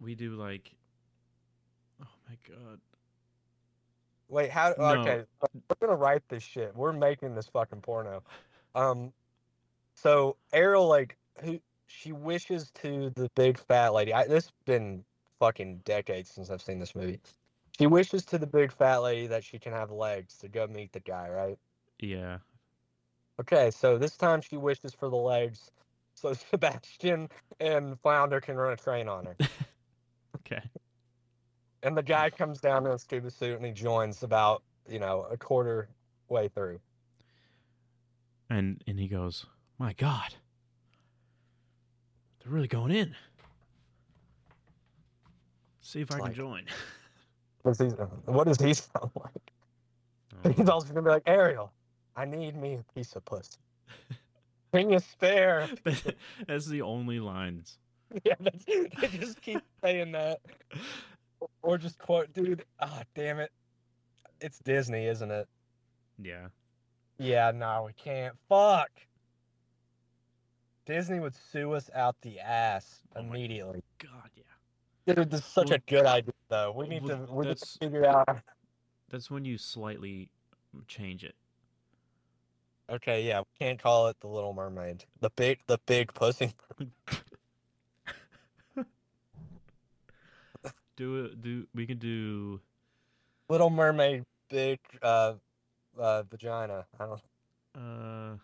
[0.00, 0.74] we do like
[2.02, 2.80] oh my god
[4.28, 4.74] Wait, how?
[4.78, 4.84] No.
[4.84, 6.74] Okay, we're gonna write this shit.
[6.74, 8.22] We're making this fucking porno.
[8.76, 9.12] Um,
[9.94, 14.12] so Ariel, like, who she wishes to the big fat lady.
[14.12, 15.04] I, this been
[15.44, 17.20] fucking decades since I've seen this movie.
[17.78, 20.92] She wishes to the big fat lady that she can have legs to go meet
[20.92, 21.58] the guy, right?
[21.98, 22.38] yeah
[23.40, 25.70] Okay, so this time she wishes for the legs,
[26.14, 27.28] so Sebastian
[27.60, 29.36] and Flounder can run a train on her.
[30.36, 30.62] okay
[31.82, 35.26] And the guy comes down in a scuba suit and he joins about, you know,
[35.30, 35.88] a quarter
[36.28, 36.80] way through.
[38.48, 39.46] and and he goes
[39.78, 40.36] my god
[42.40, 43.14] they're really going in
[45.84, 46.64] see if i like- can join
[47.62, 49.50] What's he, what does he sound like?
[50.44, 51.72] Oh, He's also gonna be like, Ariel,
[52.14, 53.56] I need me a piece of pussy.
[54.70, 55.66] Bring you spare.
[56.46, 57.78] that's the only lines
[58.22, 60.40] Yeah, that's, they just keep saying that.
[61.62, 63.50] Or just quote, dude, ah, damn it.
[64.42, 65.48] It's Disney, isn't it?
[66.22, 66.48] yeah
[67.18, 68.34] Yeah, no, we can't.
[68.50, 68.90] Fuck.
[70.84, 73.82] Disney would sue us out the ass Oh immediately.
[73.98, 74.42] god yeah
[75.06, 76.72] Dude, this is such Well- a good idea, though.
[76.72, 78.40] We need well, to we need to figure out.
[79.10, 80.30] that's when you slightly
[80.88, 81.34] change it
[82.90, 85.04] Okay, yeah, we can't call it the Little Mermaid.
[85.20, 86.52] The big, the big pussy.
[90.96, 92.60] do it do we can do
[93.48, 95.34] Little Mermaid, big uh,
[95.98, 96.84] uh, vagina.
[97.00, 97.22] I don't.
[97.74, 98.36] uh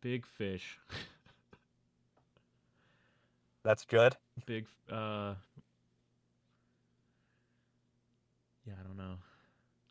[0.00, 0.80] big fish
[3.64, 4.16] That's good.
[4.46, 5.34] big uh
[8.66, 9.16] yeah i don't know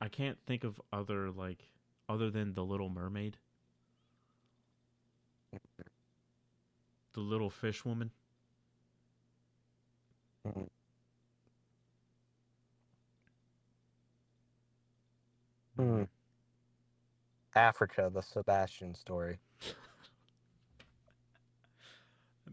[0.02, 1.70] i can't think of other like
[2.10, 3.38] other than the little mermaid
[7.14, 8.12] the little fish woman
[15.78, 16.04] Hmm.
[17.56, 19.40] Africa, the Sebastian story.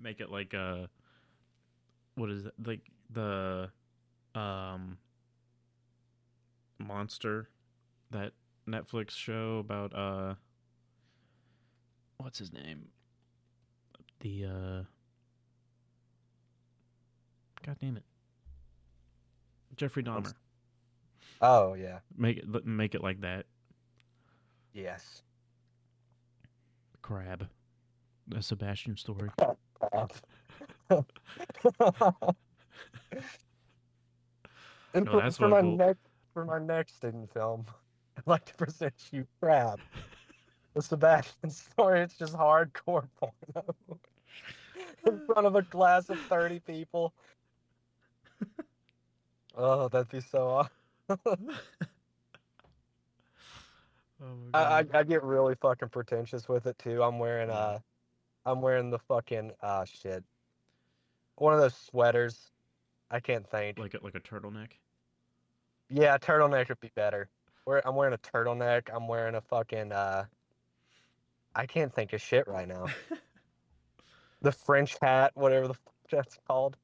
[0.01, 0.87] make it like uh
[2.19, 2.53] what is it?
[2.65, 3.71] Like the
[4.35, 4.99] um
[6.79, 7.49] monster
[8.11, 8.33] that
[8.69, 10.35] netflix show about uh
[12.19, 12.89] what's his name?
[14.21, 14.83] The uh
[17.65, 18.05] god damn it.
[19.77, 20.35] Jeffrey dahmer.
[21.41, 22.01] Oh yeah.
[22.17, 23.47] make it make it like that.
[24.75, 25.23] Yes.
[27.01, 27.49] crab.
[28.35, 29.31] A sebastian story
[30.91, 31.05] and
[34.95, 36.01] No, for, for my we'll- next
[36.35, 37.67] for my next hidden film,
[38.17, 39.81] I'd like to present you Crab.
[40.75, 43.75] The Sebastian story, it's just hardcore porno.
[45.07, 47.13] In front of a class of 30 people.
[49.57, 50.69] Oh, that'd be so
[51.09, 51.51] awesome.
[54.23, 57.03] oh my I, I, I get really fucking pretentious with it too.
[57.03, 57.79] I'm wearing uh
[58.47, 60.23] I'm wearing the fucking uh shit.
[61.39, 62.51] One of those sweaters.
[63.11, 63.79] I can't think.
[63.79, 64.73] like a, like a turtleneck
[65.89, 67.29] Yeah, a turtleneck would be better.
[67.67, 68.89] Wear- I'm wearing a turtleneck.
[68.95, 70.25] I'm wearing a fucking uh
[71.55, 72.87] I can't think of shit right now.
[74.41, 76.77] The French hat, whatever the fuck that's called.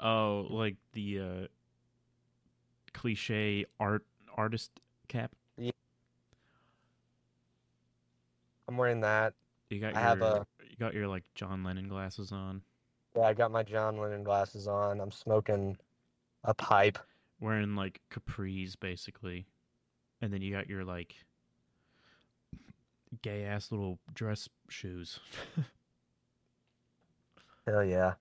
[0.00, 1.46] Oh, like the uh
[2.92, 4.04] cliche art
[4.36, 4.72] artist
[5.06, 5.30] cap.
[5.56, 5.70] Yeah.
[8.68, 9.34] I'm wearing that.
[9.68, 10.46] You got I your have a-
[10.80, 12.62] got your like John Lennon glasses on,
[13.14, 15.00] Yeah, I got my John Lennon glasses on.
[15.00, 15.76] I'm smoking
[16.42, 16.98] a pipe.
[17.38, 19.46] wearing like capris basically.
[20.22, 21.14] And then you got your like
[23.22, 25.20] gay ass little dress shoes.
[27.66, 28.14] Hell yeah.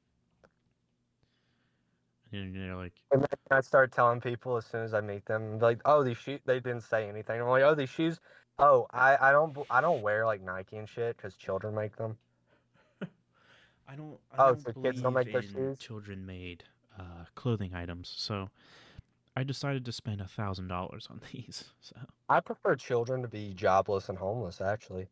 [2.32, 5.60] and you're like And then I start telling people as soon as I meet them,
[5.60, 7.42] like, "Oh, these shoes." They didn't say anything.
[7.42, 8.20] I'm like, "Oh, these shoes."
[8.60, 12.18] Oh, I I don't I don't wear like Nike and shit because children make them.
[13.90, 15.78] I don't I Oh, don't so kids don't make their shoes?
[15.80, 16.64] children made
[16.98, 18.14] uh clothing items.
[18.18, 18.50] So
[19.36, 21.66] I decided to spend a thousand dollars on these.
[21.82, 21.96] So
[22.30, 24.62] I prefer children to be jobless and homeless.
[24.62, 25.10] Actually,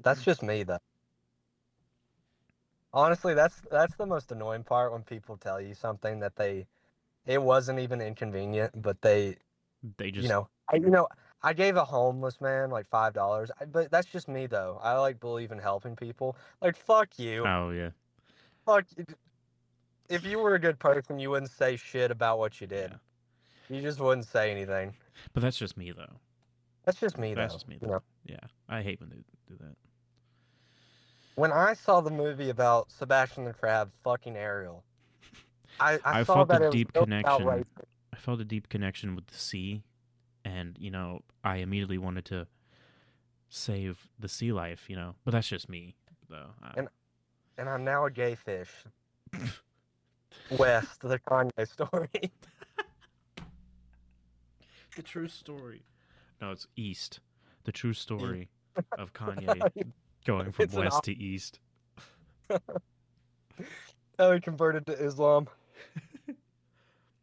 [0.00, 0.78] that's just me though.
[2.92, 6.66] Honestly, that's that's the most annoying part when people tell you something that they,
[7.26, 9.36] it wasn't even inconvenient, but they,
[9.98, 11.08] they just you know, I you know,
[11.44, 14.80] I gave a homeless man like five dollars, but that's just me though.
[14.82, 16.36] I like believe in helping people.
[16.62, 17.90] Like fuck you, Oh yeah.
[18.64, 18.86] fuck.
[20.08, 22.92] if you were a good person, you wouldn't say shit about what you did.
[23.68, 23.76] Yeah.
[23.76, 24.94] You just wouldn't say anything.
[25.34, 26.16] But that's just me though.
[26.84, 27.56] That's just me, That's though.
[27.58, 27.88] just me though.
[27.88, 28.02] know?
[28.24, 28.36] Yeah,
[28.68, 29.16] I hate when they
[29.48, 29.76] do that.
[31.34, 34.82] When I saw the movie about Sebastian the Crab fucking Ariel,
[35.80, 37.64] I, I, I felt that a deep connection.
[38.12, 39.82] I felt a deep connection with the sea,
[40.44, 42.46] and you know, I immediately wanted to
[43.48, 44.88] save the sea life.
[44.88, 45.96] You know, but that's just me,
[46.28, 46.50] though.
[46.62, 46.88] I- And-
[47.56, 48.70] and I'm now a gay fish.
[50.58, 52.08] West, the Kanye story.
[54.96, 55.82] the true story.
[56.40, 57.20] No, it's East.
[57.64, 58.48] The true story
[58.98, 59.92] of Kanye
[60.26, 61.60] going from It's west op- to east.
[64.18, 65.48] oh, he converted to Islam.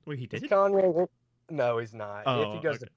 [0.06, 0.44] Wait, he did?
[0.44, 1.08] Kanye?
[1.50, 2.24] No, he's not.
[2.26, 2.86] Oh, if he oh, goes, okay.
[2.86, 2.92] to,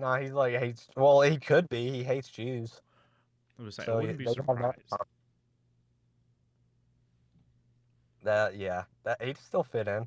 [0.00, 0.88] nah, he's like hates.
[0.96, 1.90] Well, he could be.
[1.90, 2.80] He hates Jews.
[3.58, 4.94] I was like, So I wouldn't be they that surprised.
[8.22, 10.06] That yeah, that he'd still fit in.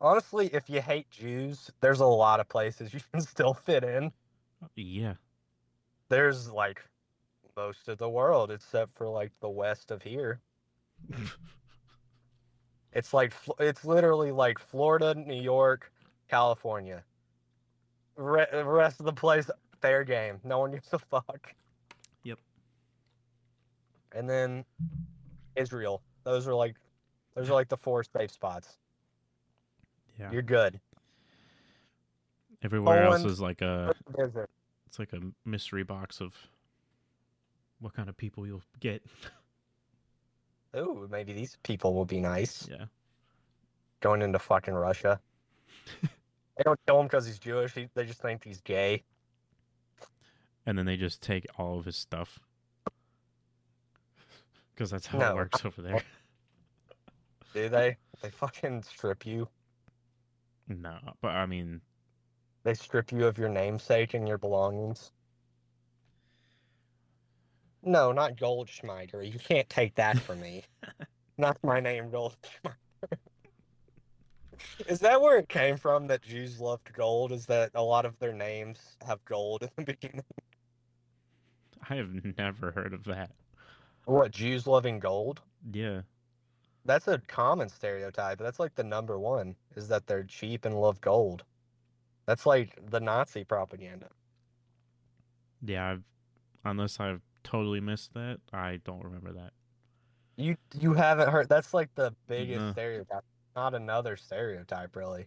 [0.00, 4.12] Honestly, if you hate Jews, there's a lot of places you can still fit in.
[4.76, 5.14] Yeah.
[6.08, 6.82] There's like
[7.56, 10.40] most of the world except for like the west of here.
[12.92, 15.92] It's like it's literally like Florida, New York,
[16.28, 17.04] California.
[18.18, 19.48] Re- rest of the place
[19.80, 20.40] fair game.
[20.44, 21.54] No one gives a fuck.
[22.24, 22.38] Yep.
[24.12, 24.64] And then
[25.56, 26.02] Israel.
[26.24, 26.74] Those are like
[27.34, 28.76] those are like the four safe spots.
[30.18, 30.32] Yeah.
[30.32, 30.80] You're good.
[32.62, 34.50] Everywhere else is like a Visit.
[34.88, 36.34] it's like a mystery box of
[37.78, 39.04] what kind of people you'll get.
[40.76, 42.68] Ooh, maybe these people will be nice.
[42.68, 42.86] yeah.
[44.00, 45.20] Going into fucking Russia.
[46.58, 47.72] they don't kill him because he's Jewish.
[47.72, 49.04] He, they just think he's gay.
[50.66, 52.38] And then they just take all of his stuff.
[54.74, 55.30] Because that's how No.
[55.30, 56.00] it works over there.
[57.52, 57.96] Do they?
[58.22, 59.48] They fucking strip you.
[60.68, 61.80] no, but I mean,
[62.62, 65.10] They strip you of your namesake and your belongings.
[67.82, 69.28] No, not Goldschmider.
[69.32, 70.62] You can't take that from me.
[71.38, 72.76] not my name, Goldschmider.
[74.86, 77.32] Is that where it came from that Jews loved gold?
[77.32, 80.24] Is that a lot of their names have gold in the beginning?
[81.88, 83.30] I have never heard of that.
[84.04, 85.40] What, Jews loving gold?
[85.72, 86.02] Yeah.
[86.84, 88.38] That's a common stereotype.
[88.38, 91.44] That's like the number one, is that they're cheap and love gold.
[92.26, 94.08] That's like the Nazi propaganda.
[95.64, 96.02] Yeah, I've,
[96.64, 99.52] unless I've totally missed that, I don't remember that.
[100.36, 102.72] You you haven't heard that's like the biggest No.
[102.72, 103.24] stereotype.
[103.58, 105.26] Not another stereotype really.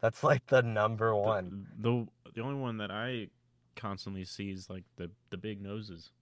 [0.00, 1.66] That's like the number The- one.
[1.80, 3.30] The, the only one that I
[3.74, 6.12] constantly see is like the the big noses.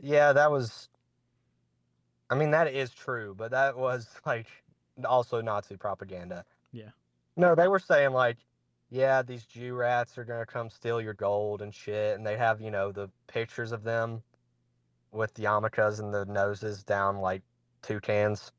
[0.00, 0.88] Yeah, that was
[2.30, 4.46] I mean that is true, but that was like
[5.04, 6.44] also Nazi propaganda.
[6.70, 6.90] Yeah.
[7.36, 8.36] No, they were saying like,
[8.90, 12.60] yeah, these Jew rats are gonna come steal your gold and shit, and they have,
[12.60, 14.22] you know, the pictures of them
[15.10, 17.42] with the yarmulkes and the noses down like
[17.82, 18.52] toucans.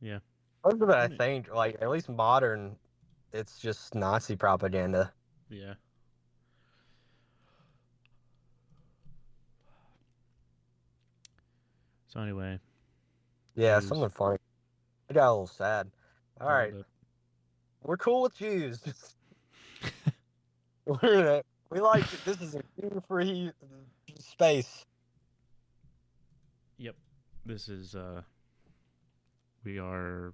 [0.00, 0.18] Yeah.
[0.64, 2.76] Most of it, I think, like at least modern,
[3.32, 5.12] it's just Nazi propaganda.
[5.48, 5.74] Yeah.
[12.08, 12.58] So anyway,
[13.54, 13.88] Yeah, Jews.
[13.88, 14.38] something funny.
[15.10, 15.90] I got a little sad.
[16.40, 16.72] All right.
[17.82, 18.82] we're cool with Jews.
[20.86, 21.46] We're in it.
[21.70, 22.24] We like it.
[22.24, 23.50] This is a Jew-free
[24.20, 24.84] space.
[26.78, 26.94] Yep.
[27.44, 28.22] This is uh
[29.66, 30.32] we are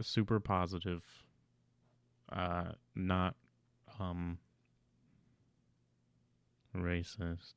[0.00, 1.02] super positive.
[2.32, 3.34] Uh not
[3.98, 4.38] um
[6.74, 7.54] racist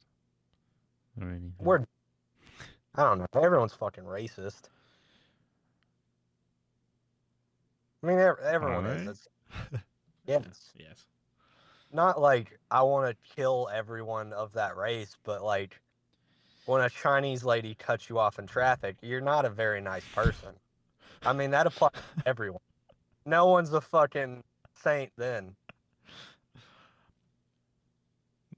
[1.22, 1.54] or anything.
[1.60, 1.86] We're
[2.96, 3.28] I don't know.
[3.42, 4.64] Everyone's fucking racist.
[8.04, 9.08] I mean, everyone Alright.
[9.08, 9.28] is.
[10.26, 10.72] Yes.
[10.76, 11.06] yes.
[11.92, 15.80] Not like I want to kill everyone of that race, but like
[16.66, 20.50] when a Chinese lady cuts you off in traffic, you're not a very nice person.
[21.26, 22.62] I mean, that applies to everyone.
[23.26, 24.44] No one's a fucking
[24.82, 25.56] saint then.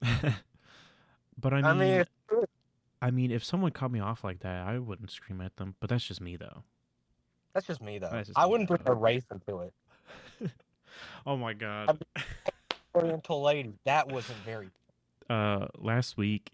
[1.38, 2.04] but I mean, I mean.
[3.02, 5.74] I mean, if someone cut me off like that, I wouldn't scream at them.
[5.80, 6.62] But that's just me, though.
[7.54, 8.10] that's just me though.
[8.10, 8.92] Just I me, wouldn't bring though.
[8.92, 9.72] a race into it.
[11.26, 12.02] oh my god.
[12.94, 14.70] Oriental lady, that wasn't very.
[15.28, 16.50] Uh, last week,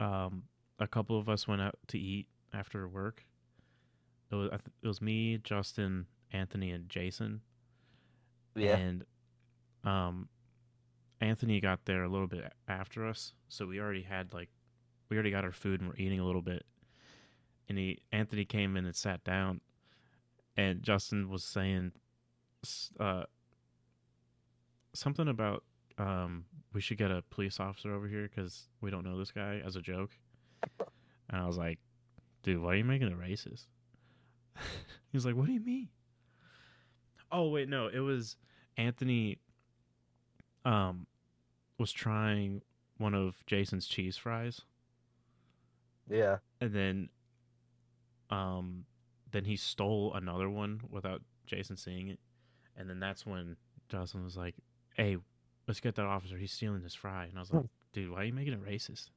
[0.00, 0.42] um,
[0.78, 3.24] a couple of us went out to eat after work.
[4.30, 4.50] It was
[4.82, 7.40] it was me, Justin, Anthony, and Jason.
[8.56, 8.76] Yeah.
[8.76, 9.04] And
[9.84, 10.28] um,
[11.20, 14.48] Anthony got there a little bit after us, so we already had like
[15.08, 16.64] we already got our food and we're eating a little bit.
[17.68, 19.60] And he Anthony came in and sat down,
[20.56, 21.92] and Justin was saying
[22.98, 23.24] uh,
[24.94, 25.64] something about
[25.98, 29.62] um, we should get a police officer over here because we don't know this guy
[29.64, 30.10] as a joke.
[31.30, 31.78] And I was like,
[32.42, 33.64] dude, why are you making it racist?
[34.56, 35.88] he was like, what do you mean?
[37.32, 38.36] Oh wait, no, it was
[38.76, 39.38] Anthony.
[40.64, 41.06] Um,
[41.78, 42.62] was trying
[42.96, 44.62] one of Jason's cheese fries,
[46.08, 46.38] Yeah.
[46.60, 47.08] and then,
[48.30, 48.86] um,
[49.30, 52.18] then he stole another one without Jason seeing it,
[52.76, 53.56] and then that's when
[53.90, 54.54] Justin was like,
[54.96, 55.18] "Hey,
[55.66, 56.38] let's get that officer.
[56.38, 59.10] He's stealing this fry." And I was like, "Dude, why are you making it racist?"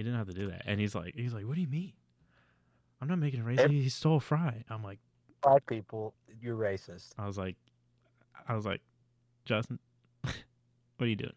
[0.00, 0.62] You didn't have to do that.
[0.64, 1.92] And he's like, he's like, "What do you mean?
[3.02, 3.68] I'm not making a racist.
[3.68, 4.98] He stole a fry." I'm like,
[5.42, 7.10] Black people, you're racist.
[7.18, 7.56] I was like,
[8.48, 8.80] I was like,
[9.44, 9.78] Justin,
[10.22, 10.32] what
[11.00, 11.34] are you doing?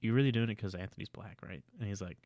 [0.00, 1.62] You really doing it because Anthony's black, right?
[1.78, 2.16] And he's like,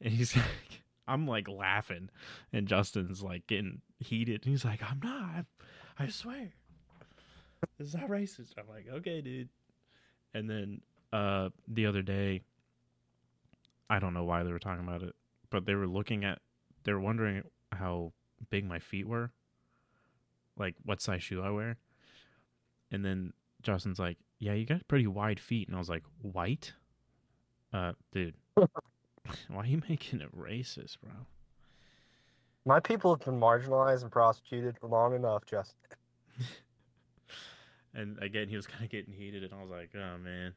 [0.00, 2.10] and he's like, I'm like laughing,
[2.52, 4.42] and Justin's like getting heated.
[4.44, 5.44] And he's like, I'm not.
[5.98, 6.52] I, I swear,
[7.80, 8.52] it's not racist.
[8.56, 9.48] I'm like, okay, dude.
[10.34, 10.82] And then
[11.12, 12.42] uh the other day,
[13.88, 15.14] I don't know why they were talking about it,
[15.50, 16.38] but they were looking at,
[16.84, 18.12] they were wondering how
[18.50, 19.30] big my feet were,
[20.56, 21.76] like what size shoe I wear.
[22.90, 23.32] And then
[23.62, 26.72] Justin's like, "Yeah, you got pretty wide feet," and I was like, "White,
[27.72, 28.68] uh, dude, why
[29.62, 31.12] are you making it racist, bro?"
[32.66, 35.76] My people have been marginalized and prostituted for long enough, Justin.
[37.96, 40.52] And again, he was kind of getting heated, and I was like, "Oh man,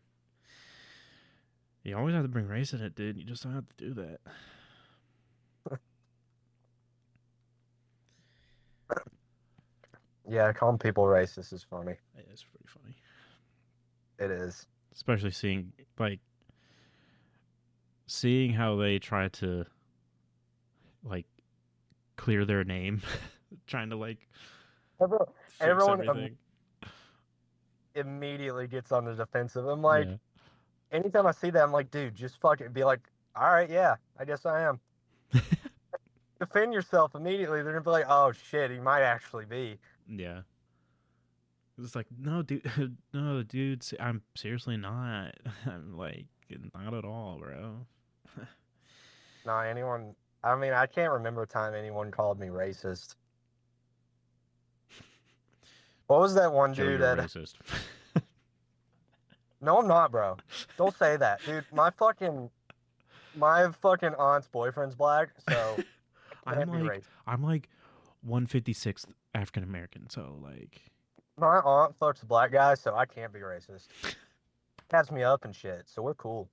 [1.87, 3.17] you always have to bring race in it, dude.
[3.17, 4.19] You just don't have to do that."
[10.29, 11.93] Yeah, calling people racist is funny.
[12.29, 12.95] It's pretty funny,
[14.19, 14.67] It is.
[14.93, 16.19] especially seeing like
[18.07, 19.65] seeing how they try to
[21.01, 21.25] like
[22.17, 23.01] clear their name,
[23.67, 24.27] trying to like
[25.61, 26.29] Everyone um,
[27.95, 29.65] immediately gets on the defensive.
[29.65, 30.15] I'm like, Yeah.
[30.91, 33.01] Anytime I see that, I'm like, dude, just fucking be like,
[33.35, 34.79] all right, yeah, I guess I am.
[36.39, 37.63] Defend yourself immediately.
[37.63, 39.77] They're gonna be like, oh shit, he might actually be.
[40.07, 40.41] Yeah.
[41.79, 42.69] It's like, no, dude,
[43.13, 45.35] no, dude, I'm seriously not.
[45.65, 46.25] I'm like,
[46.73, 47.85] not at all, bro.
[49.45, 50.13] Nah, anyone.
[50.43, 53.15] I mean, I can't remember a time anyone called me racist.
[56.07, 57.17] What was that one Joe, dude that?
[57.17, 57.55] racist.
[59.67, 60.37] No, I'm not, bro.
[60.77, 61.65] Don't say that, dude.
[61.73, 62.49] My fucking,
[63.35, 65.77] my fucking aunt's boyfriend's black, so
[66.47, 67.03] I'm like.
[67.27, 67.67] I'm like
[68.25, 70.79] 156th African American, so like,
[71.37, 73.87] My aunt fucks a black guy, so I can't be racist.
[74.89, 76.47] Cats me up and shit, so we're cool.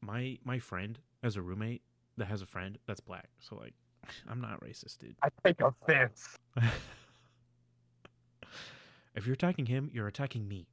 [0.00, 1.82] my my friend has a roommate
[2.18, 3.74] that has a friend that's black, so like,
[4.28, 5.16] I'm not racist, dude.
[5.24, 6.38] I take offense.
[9.14, 10.66] if you're attacking him, you're attacking me.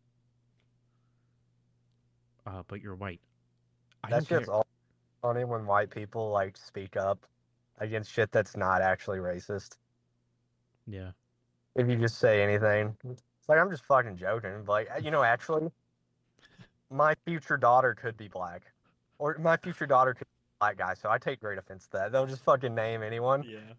[2.46, 3.20] Uh, but you're white.
[4.04, 4.56] I That's don't just care.
[4.56, 4.68] all
[5.22, 7.26] funny when white people like speak up
[7.80, 9.76] against shit that's not actually racist.
[10.86, 11.12] Yeah.
[11.76, 14.64] If you just say anything, it's like I'm just fucking joking.
[14.66, 15.70] But like, you know, actually,
[16.90, 18.64] my future daughter could be black,
[19.20, 20.94] or my future daughter could be a black guy.
[20.94, 22.12] So I take great offense to that.
[22.12, 23.44] They'll just fucking name anyone.
[23.44, 23.74] Yeah.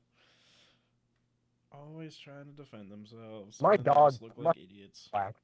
[1.78, 3.60] Always trying to defend themselves.
[3.60, 5.08] My and they dog- look my- like idiots.
[5.12, 5.34] Black.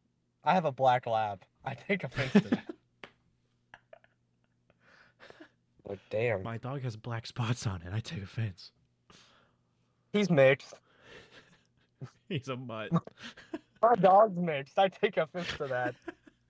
[0.45, 1.43] I have a black lab.
[1.65, 2.65] I take offense to that.
[5.89, 7.89] like, damn, My dog has black spots on it.
[7.93, 8.71] I take offense.
[10.13, 10.75] he's mixed.
[12.29, 12.91] He's a mutt.
[13.83, 14.79] My dog's mixed.
[14.79, 15.95] I take offense to that.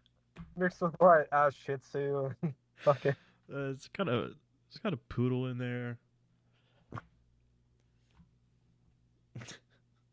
[0.56, 1.26] Mixed with what?
[1.32, 2.30] Uh, Shih Tzu.
[2.76, 3.16] Fucking.
[3.52, 4.30] Uh, it's got a
[4.68, 5.98] it's got a poodle in there.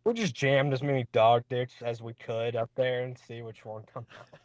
[0.04, 3.66] We just jammed as many dog dicks as we could up there and see which
[3.66, 4.40] one comes out.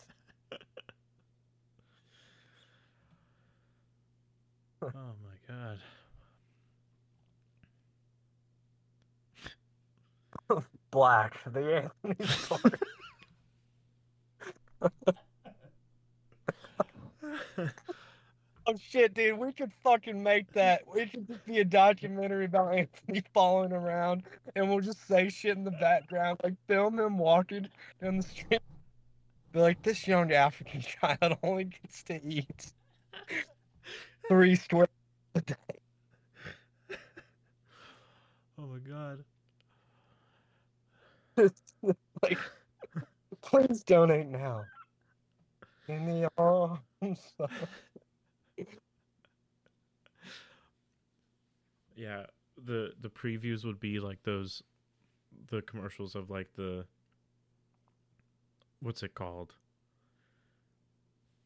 [4.94, 5.54] oh my
[10.50, 10.64] god.
[10.90, 11.40] Black.
[11.50, 12.78] The Anthony story.
[18.68, 20.82] Oh shit, dude, we could fucking make that.
[20.96, 24.24] It could just be a documentary about Anthony falling around,
[24.56, 27.68] and we'll just say shit in the background, like film him walking
[28.02, 28.60] down the street.
[29.52, 32.72] Be like, this young African child only gets to eat
[34.28, 34.88] three square
[35.36, 35.54] a day.
[38.58, 39.24] oh my god.
[42.22, 42.38] like,
[43.42, 44.64] please donate now.
[45.88, 46.80] In the arms.
[47.38, 47.50] of-
[51.96, 52.26] Yeah,
[52.62, 54.62] the the previews would be like those
[55.48, 56.84] the commercials of like the
[58.80, 59.54] what's it called?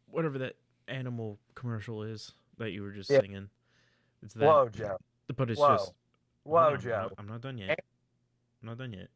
[0.06, 0.56] Whatever that
[0.88, 3.20] animal commercial is that you were just Yeah.
[3.20, 3.48] singing.
[4.22, 4.98] It's that Whoa, Joe.
[5.36, 5.76] but it's Whoa.
[5.76, 5.92] just
[6.42, 6.90] Whoa, on, I'm Joe.
[7.02, 7.78] not- I'm not done yet.
[8.60, 9.08] I'm not done yet.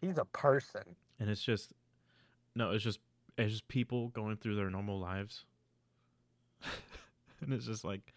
[0.00, 0.96] He's a person.
[1.18, 1.72] And it's just
[2.54, 2.98] no, it's just
[3.38, 5.44] it's just people going through their normal lives.
[7.40, 8.12] and it's just like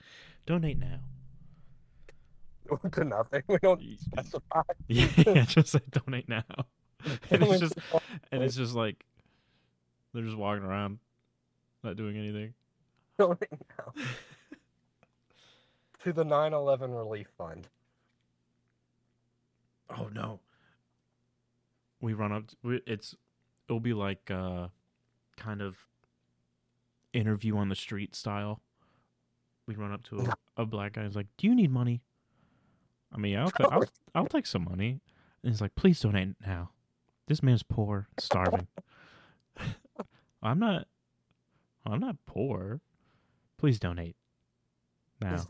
[0.46, 1.00] donate now.
[2.94, 3.44] to nothing.
[3.48, 4.62] We don't specify.
[4.88, 6.44] Yeah, just like donate now.
[7.32, 7.76] And it's just
[8.32, 9.04] and it's just like
[10.14, 11.00] they're just walking around,
[11.84, 12.54] not doing anything.
[13.20, 13.40] Donate
[13.78, 13.92] now.
[16.04, 17.68] to the 9/11 relief fund.
[19.90, 20.40] Oh no.
[22.02, 22.44] We run up.
[22.64, 23.16] we- It's
[23.68, 24.68] it'll be like uh,
[25.38, 25.78] kind of
[27.12, 28.62] interview on the street style.
[29.68, 30.20] We run up to
[30.58, 31.04] a, a black guy.
[31.06, 32.02] He's like, "Do you need money?"
[33.14, 33.84] I mean, I'll ta- I'll,
[34.16, 35.02] I'll take some money.
[35.44, 36.72] And he's like, "Please donate now.
[37.28, 38.68] This man's poor, starving.
[40.44, 40.88] I'm not.
[41.86, 42.82] I'm not poor.
[43.58, 44.16] Please donate
[45.22, 45.46] now.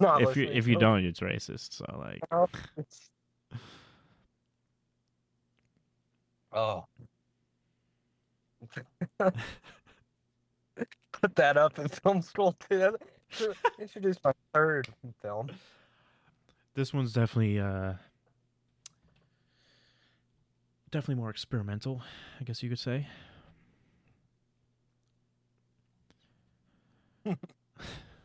[0.00, 0.22] Don't.
[0.22, 1.74] If you if you Oh, don't, it's racist.
[1.74, 2.48] So like, oh,
[6.52, 6.84] Oh.
[11.12, 12.96] Put that up in film school too.
[13.78, 14.88] Introduce my third
[15.22, 15.50] film.
[16.74, 17.94] This one's definitely uh
[20.90, 22.02] definitely more experimental
[22.40, 23.06] i guess you could say.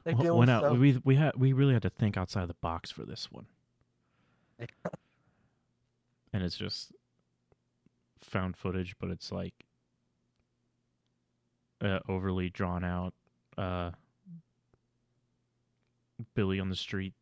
[0.04, 3.06] They went out we we had we really had to think outside the box for
[3.06, 3.48] this one.
[6.34, 6.92] And it's just
[8.22, 9.54] found footage but it's like
[11.82, 13.14] uh, overly drawn out
[13.58, 13.92] uh
[16.34, 17.14] billy on the street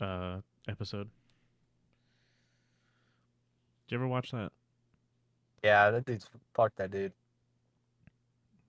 [0.00, 1.08] uh episode
[3.86, 4.52] did you ever watch that
[5.64, 7.12] Yeah, that dude's fuck that dude.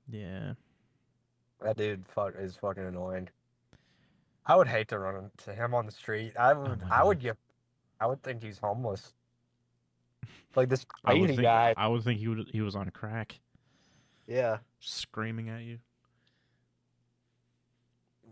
[0.10, 0.54] yeah
[1.62, 3.28] That dude fuck is fucking annoying.
[4.46, 6.34] I would hate to run into him on the street.
[6.40, 6.82] I would.
[6.84, 7.36] Oh I would give.
[8.00, 9.14] I would think he's homeless.
[10.56, 11.74] Like this I would think, guy.
[11.78, 13.40] I would think he would he was on crack,
[14.26, 14.58] Yeah.
[14.80, 15.80] screaming at you.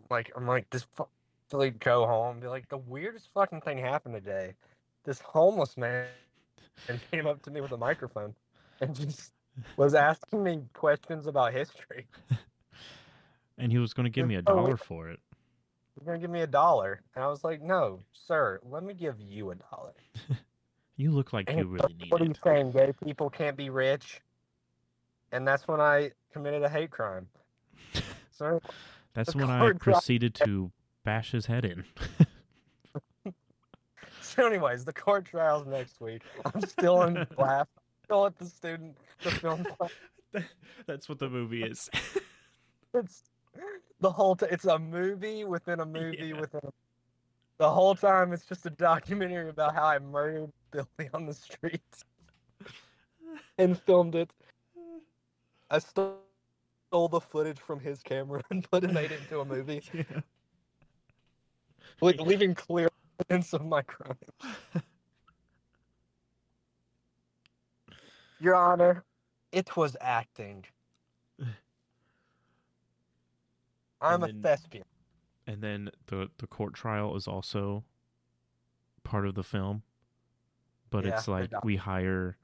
[0.10, 0.88] Like I'm like this.
[0.93, 1.08] Fu-
[1.50, 4.54] to like go home, be like the weirdest fucking thing happened today.
[5.04, 6.06] This homeless man
[6.88, 8.36] and came up to me with a microphone
[8.82, 9.32] and just
[9.78, 12.06] was asking me questions about history.
[13.60, 15.20] And he was going to give me a dollar for it.
[15.95, 18.60] You're gonna give me a dollar, and I was like, "No, sir.
[18.64, 19.93] Let me give you a dollar."
[20.98, 22.39] You look like And you really need What are you it.
[22.43, 22.72] saying?
[22.72, 24.20] Gay people can't be rich?
[25.32, 27.28] And that's when I committed a hate crime.
[28.32, 28.60] So
[29.14, 30.72] That's when I proceeded to
[31.08, 31.86] bash his head in.
[34.22, 36.22] So, anyways, the court trial's next week.
[36.45, 37.66] I'm still in class,
[38.03, 40.43] still at the student, the film class.
[40.86, 41.89] That's what the movie is.
[42.93, 43.24] It's
[43.99, 44.36] the whole.
[44.36, 46.39] T- it's a movie within a movie Yeah.
[46.41, 46.60] within.
[46.66, 46.70] A,
[47.58, 51.82] the whole time, it's just a documentary about how I murdered Billy on the street
[53.58, 54.36] and filmed it.
[55.72, 56.20] I stole,
[56.89, 60.03] stole the footage from his camera and put it made it into a movie, yeah.
[62.02, 62.89] Le- leaving clear
[63.20, 64.18] evidence of my crime.
[68.39, 69.04] Your Honor,
[69.52, 70.66] it was acting.
[74.00, 74.86] I'm a thespian.
[75.48, 77.84] And then the the court trial is also
[79.04, 79.82] part of the film,
[80.89, 82.38] but Yeah, it's like we hire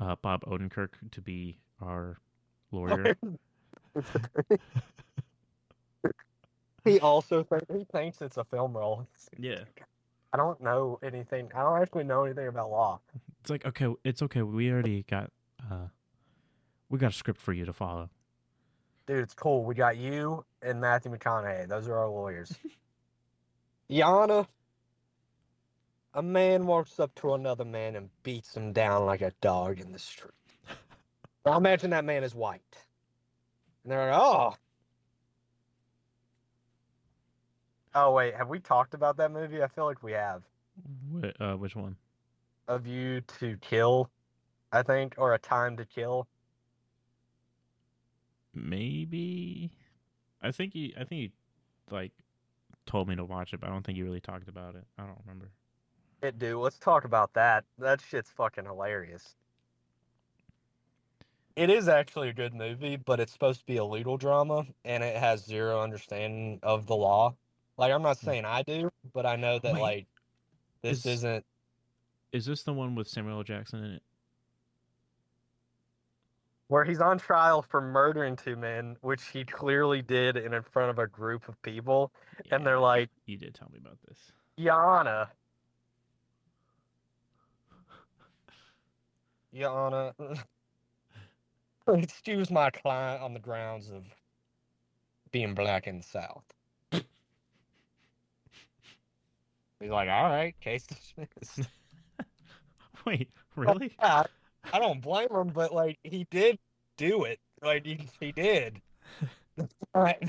[0.00, 2.18] uh, Bob Odenkirk to be our
[2.70, 3.16] lawyer.
[6.90, 9.06] he also he thinks it's a film role.
[9.38, 9.60] yeah.
[10.32, 11.50] I don't know anything.
[11.54, 13.00] I don't actually know anything about law.
[13.40, 14.40] It's like okay, it's okay.
[14.40, 15.30] We already got
[15.70, 15.88] uh
[16.88, 18.08] we got a script for you to follow.
[19.06, 19.64] Dude, it's cool.
[19.64, 21.68] We got you and Matthew McConaughey.
[21.68, 22.54] Those are our lawyers.
[23.90, 24.46] Yana,
[26.14, 29.92] a man walks up to another man and beats him down like a dog in
[29.92, 30.32] the street.
[31.44, 32.62] Now imagine that man is white.
[33.82, 34.54] And they're like, oh.
[37.94, 38.34] Oh, wait.
[38.34, 39.62] Have we talked about that movie?
[39.62, 40.42] I feel like we have.
[41.12, 41.96] Wh- uh, which one?
[42.68, 44.10] A View to Kill,
[44.72, 46.28] I think, or A Time to Kill.
[48.54, 49.70] Maybe.
[50.42, 50.94] I think he.
[50.96, 51.32] I think he,
[51.90, 52.12] like,
[52.86, 54.84] told me to watch it, but I don't think he really talked about it.
[54.98, 55.50] I don't remember.
[56.22, 56.60] It do.
[56.60, 57.64] Let's talk about that.
[57.78, 59.36] That shit's fucking hilarious.
[61.56, 65.04] it is actually a good movie, but it's supposed to be a legal drama, and
[65.04, 67.36] it has zero understanding of the law.
[67.76, 68.26] Like, I'm not hmm.
[68.26, 70.06] saying I do, but I know that Wait, like
[70.82, 71.44] this is- isn't.
[72.32, 74.02] Is this the one with Samuel Jackson in it?
[76.66, 80.90] Where he's on trial for murdering two men, which he clearly did in in front
[80.90, 82.10] of a group of people,
[82.50, 84.18] and they're like, You did tell me about this.
[84.58, 85.28] Yana.
[89.54, 90.12] Yana.
[91.88, 94.04] Excuse my client on the grounds of
[95.30, 96.44] being black in the South.
[99.84, 101.68] He's like, all right, case dismissed.
[103.04, 103.92] Wait, really?
[104.00, 104.22] Yeah,
[104.72, 106.58] I don't blame him, but like he did
[106.96, 107.38] do it.
[107.60, 108.80] Like he, he did.
[109.58, 110.22] That's not,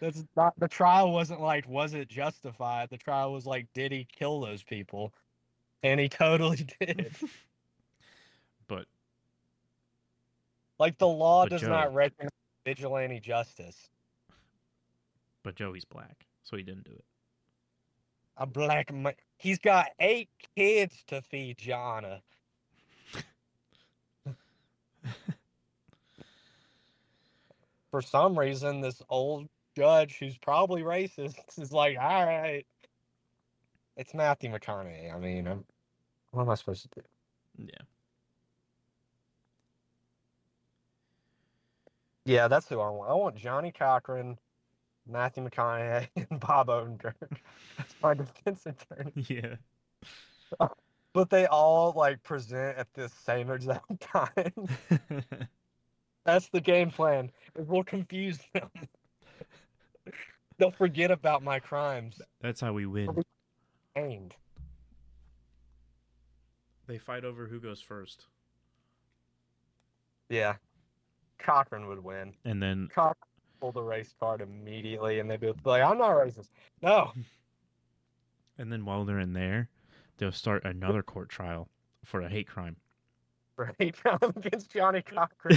[0.00, 2.88] that's not the trial wasn't like was it justified?
[2.90, 5.14] The trial was like did he kill those people?
[5.84, 7.14] And he totally did.
[8.66, 8.86] But
[10.80, 12.30] Like the law does Joe- not recognize
[12.66, 13.88] vigilante justice.
[15.44, 17.04] but Joey's black, so he didn't do it.
[18.36, 19.14] A black man.
[19.36, 22.20] He's got eight kids to feed, Jana.
[27.90, 32.66] For some reason, this old judge who's probably racist is like, all right.
[33.96, 35.14] It's Matthew McConaughey.
[35.14, 35.64] I mean, I'm,
[36.32, 37.02] what am I supposed to do?
[37.58, 37.84] Yeah.
[42.24, 43.10] Yeah, that's who I want.
[43.10, 44.38] I want Johnnie Cochran,
[45.08, 47.14] Matthew McConaughey, and Bob Odenkirk.
[47.76, 49.12] That's my defense attorney.
[49.28, 49.56] Yeah.
[50.60, 50.68] Uh,
[51.12, 54.68] but they all like present at the same exact time.
[56.24, 57.30] That's the game plan.
[57.54, 58.70] It will confuse them.
[60.58, 62.20] They'll forget about my crimes.
[62.40, 63.08] That's how we win.
[63.96, 64.34] Aimed.
[66.86, 68.26] They fight over who goes first.
[70.28, 70.54] Yeah.
[71.38, 72.34] Cochran would win.
[72.44, 73.16] And then Cochran
[73.60, 76.48] pull the race card immediately and they'd be like, I'm not racist.
[76.82, 77.12] No.
[78.58, 79.68] and then while they're in there,
[80.18, 81.68] they'll start another court trial
[82.04, 82.76] for a hate crime.
[83.56, 85.56] For a hate crime against Johnnie Cochran.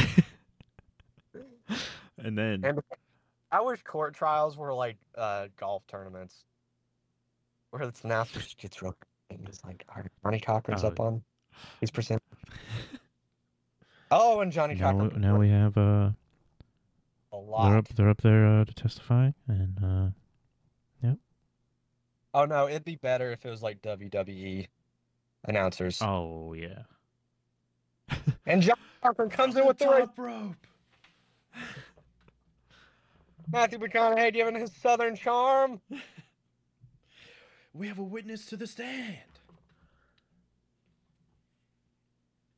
[2.23, 2.79] and then And
[3.51, 6.43] I wish court trials were like uh, golf tournaments,
[7.71, 8.95] where the announcer just gets real
[9.31, 10.89] and just like, "All right, Johnnie Cochran's Oh.
[10.89, 11.23] up on,
[11.79, 12.21] he's percent."
[14.11, 16.11] Oh, and Johnnie now, Cochran now we have uh
[17.37, 20.09] a they're up they're up there uh, to testify and uh
[22.33, 24.67] Oh no, it'd be better if it was like WWE
[25.45, 25.99] announcers.
[26.03, 26.83] oh yeah.
[28.45, 30.07] And Johnnie Cochran comes in with the race.
[30.15, 30.55] rope.
[33.51, 35.81] Matthew McConaughey giving his Southern charm.
[37.73, 39.17] We have a witness to the stand.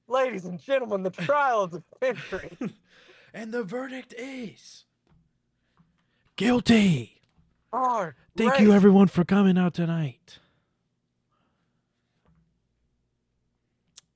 [0.10, 2.58] Ladies and gentlemen, the trial of the century.
[3.34, 4.86] And the verdict is
[6.36, 7.22] guilty.
[7.72, 10.40] Our Thank you everyone for coming out tonight.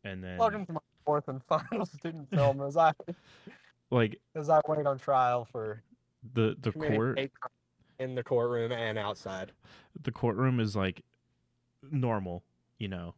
[0.03, 2.91] And then Welcome to my fourth and final student film as I
[3.91, 5.83] like as I wait on trial for
[6.33, 7.19] the the court
[7.99, 9.51] in the courtroom and outside.
[10.01, 11.03] the courtroom is like
[11.91, 12.43] normal,
[12.79, 13.13] you know,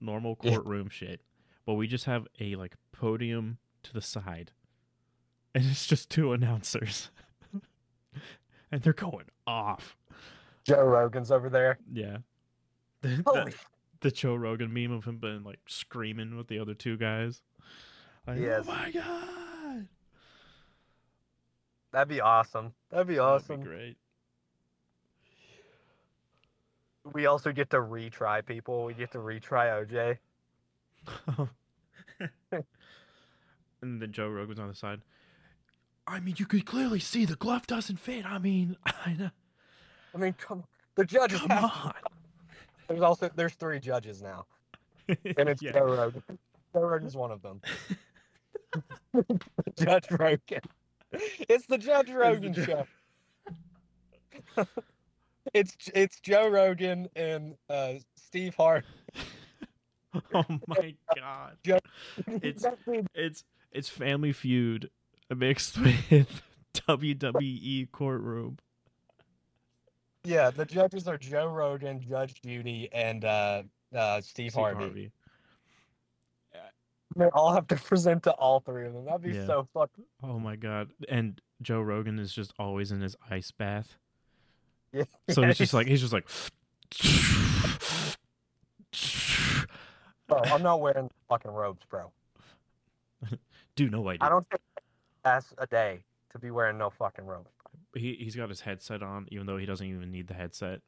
[0.00, 1.20] normal courtroom shit.
[1.64, 4.52] But we just have a like podium to the side,
[5.54, 7.10] and it's just two announcers,
[8.72, 9.96] and they're going off.
[10.64, 11.78] Joe Rogan's over there.
[11.92, 12.18] Yeah,
[13.02, 13.56] the, Holy the,
[14.00, 17.42] the Joe Rogan meme of him being like screaming with the other two guys.
[18.26, 18.64] Like, Yes.
[18.66, 19.86] Oh my god!
[21.92, 22.72] That'd be awesome.
[22.90, 23.60] That'd be awesome.
[23.60, 23.96] That'd be great.
[27.12, 28.84] We also get to retry people.
[28.84, 30.18] We get to retry OJ.
[33.82, 35.02] and then Joe Rogan's on the side.
[36.06, 38.26] I mean, you could clearly see the glove doesn't fit.
[38.26, 38.76] I mean,
[39.06, 39.30] I know.
[40.14, 40.64] I mean, come
[40.96, 41.94] the judges Come on.
[42.88, 44.46] there's also there's three judges now.
[45.08, 45.72] And it's Yeah.
[45.72, 46.22] Joe Rogan.
[46.74, 47.60] Joe Rogan's one of them.
[49.78, 50.60] Judge Rogan.
[51.48, 52.86] It's the Judge Rogan Ju- show.
[55.52, 58.84] it's it's Joe Rogan and uh, Steve Hart.
[60.34, 61.56] oh my god.
[62.42, 62.64] It's-
[63.14, 64.90] It's it's Family Feud
[65.30, 65.78] mixed
[66.10, 66.42] with
[66.74, 68.58] WWE courtroom.
[70.24, 73.62] yeah, the judges are Joe Rogan, Judge Judy, and uh,
[73.94, 74.84] uh, Steve, Steve Harvey.
[74.84, 75.12] Harvey.
[77.16, 79.04] They all have to present to all three of them.
[79.04, 79.46] That'd be Yeah.
[79.46, 80.04] so fucking.
[80.24, 80.90] Oh my god.
[81.08, 83.98] And Joe Rogan is just always in his ice bath.
[84.92, 85.04] Yeah.
[85.30, 86.26] So he's just like he's just like
[90.26, 92.10] Bro, I'm not wearing fucking robes, bro.
[93.76, 94.26] Dude, no idea.
[94.26, 94.62] I don't think
[95.24, 97.46] that's a day to be wearing no fucking robe.
[97.96, 100.80] He he's got his headset on, even though he doesn't even need the headset.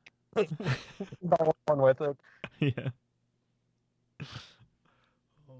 [0.36, 2.16] Go on with it.
[2.60, 4.26] yeah.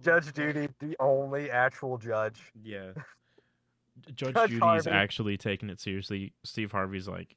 [0.02, 2.40] Judge oh, Judy, the only actual judge.
[2.62, 2.92] Yeah.
[4.14, 4.90] Judge, Judge Judy's Harvey.
[4.90, 6.32] actually taking it seriously.
[6.42, 7.36] Steve Harvey's like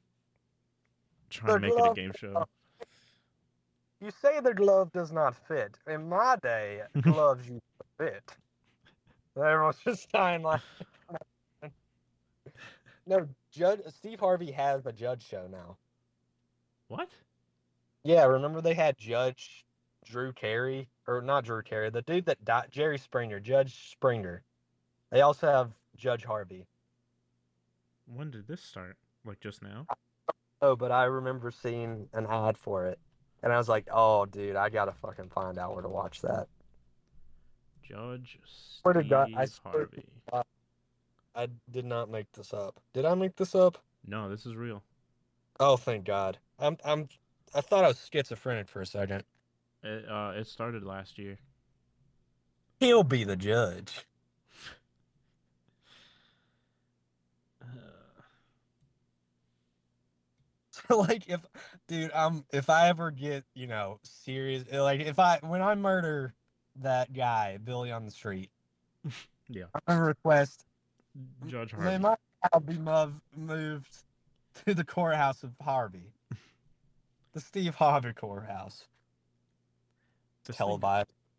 [1.28, 2.46] trying to make it a game show.
[4.00, 5.78] You say the glove does not fit.
[5.86, 8.34] In my day, gloves used to fit.
[9.36, 10.60] And Everyone's just dying like.
[13.06, 15.76] no, Judge Steve Harvey has a judge show now.
[16.88, 17.08] What?
[18.02, 19.64] Yeah, remember they had Judge
[20.04, 24.42] Drew Carey, or not Drew Carey, the dude that died, Jerry Springer, Judge Springer.
[25.10, 26.66] They also have Judge Harvey.
[28.06, 28.96] When did this start?
[29.24, 29.86] Like just now?
[30.60, 32.98] Oh, but I remember seeing an ad for it,
[33.42, 36.48] and I was like, "Oh, dude, I gotta fucking find out where to watch that."
[37.88, 38.38] Judge
[38.84, 40.04] to Steve God, I Harvey.
[40.30, 40.44] God.
[41.34, 42.80] I did not make this up.
[42.92, 43.78] Did I make this up?
[44.06, 44.82] No, this is real.
[45.60, 46.38] Oh, thank God.
[46.58, 47.08] I'm I'm
[47.54, 49.24] I thought I was schizophrenic for a second.
[49.82, 51.38] It uh it started last year.
[52.80, 54.06] He'll be the judge.
[57.62, 57.66] Uh,
[60.70, 61.40] So like if
[61.88, 66.34] dude, I'm if I ever get, you know, serious like if I when I murder
[66.80, 68.50] that guy, Billy on the street,
[69.48, 69.64] yeah.
[69.86, 70.64] I request
[71.46, 71.98] Judge may Harvey.
[72.02, 72.16] my
[72.50, 74.02] child be mov- moved
[74.66, 76.12] to the courthouse of Harvey.
[77.32, 78.86] the Steve Harvey courthouse.
[80.46, 80.80] This thing,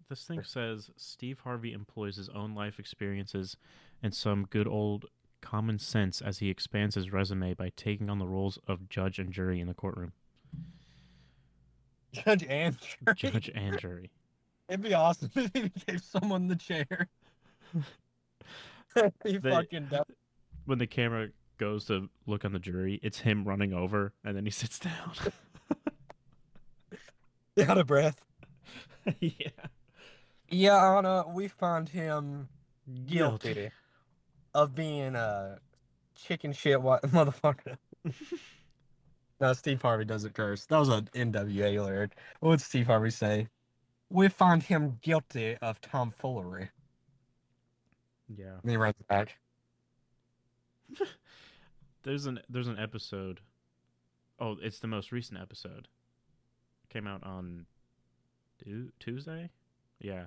[0.10, 3.56] this thing says Steve Harvey employs his own life experiences
[4.02, 5.06] and some good old
[5.42, 9.32] common sense as he expands his resume by taking on the roles of judge and
[9.32, 10.14] jury in the courtroom.
[12.12, 13.16] Judge and jury.
[13.16, 14.10] Judge and jury.
[14.70, 17.08] It'd be awesome if he gave someone the chair.
[19.24, 20.06] he They- fucking does.
[20.66, 24.46] When the camera goes to look on the jury, it's him running over and then
[24.46, 25.14] he sits down.
[27.68, 28.26] out of breath.
[29.20, 29.50] yeah.
[30.50, 32.48] Yeah, Anna, we find him
[33.06, 33.54] Guilty.
[33.54, 33.72] guilty
[34.54, 35.60] of being a
[36.16, 37.78] chicken shit wa- motherfucker.
[39.40, 40.66] no, Steve Harvey doesn't curse.
[40.66, 42.12] That was an NWA lyric.
[42.40, 43.48] What would Steve Harvey say?
[44.10, 46.70] We find him guilty of tomfoolery.
[48.28, 48.58] Yeah.
[48.62, 49.38] And he runs back.
[52.04, 53.40] There's an there's an episode.
[54.40, 55.88] Oh, it's the most recent episode.
[56.90, 57.66] Came out on
[59.00, 59.50] Tuesday?
[60.00, 60.26] Yeah.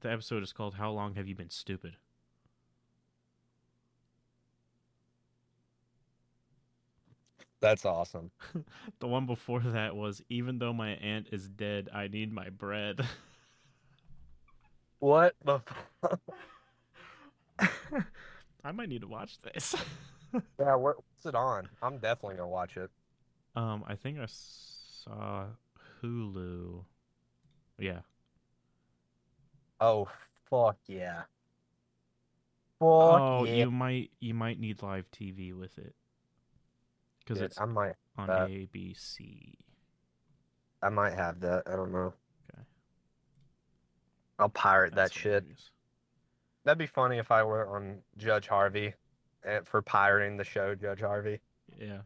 [0.00, 1.96] The episode is called How Long Have You Been Stupid?
[7.64, 8.30] That's awesome.
[9.00, 13.00] The one before that was Even though my aunt is dead, I need my bread.
[14.98, 15.60] What the
[16.02, 16.20] fuck?
[18.62, 19.74] I might need to watch this.
[20.58, 21.68] Yeah, what's it on?
[21.80, 22.90] I'm definitely gonna watch it.
[23.54, 25.44] um, I think I saw
[26.02, 26.82] Hulu.
[27.78, 28.00] Yeah.
[29.80, 30.08] Oh
[30.50, 31.22] fuck yeah.
[32.80, 33.54] Fuck oh, yeah.
[33.54, 35.94] you might you might need live TV with it
[37.24, 39.54] because it's I might on uh, ABC.
[40.82, 41.64] I might have that.
[41.66, 42.12] I don't know.
[42.52, 42.62] Okay.
[44.38, 45.44] I'll pirate That's that shit.
[46.64, 48.94] That'd be funny if I were on Judge Harvey
[49.44, 51.40] and for pirating the show Judge Harvey.
[51.78, 52.00] Yeah.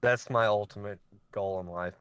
[0.00, 1.00] That's my ultimate
[1.32, 1.94] goal in life.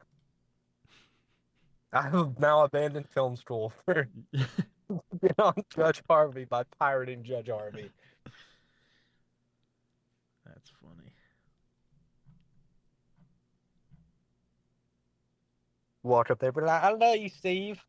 [1.93, 4.07] I have now abandoned film school for
[5.21, 7.89] get on Judge Harvey by pirating Judge Harvey.
[10.45, 11.11] That's funny.
[16.05, 17.83] Walk up there, be like, "I love you, Steve."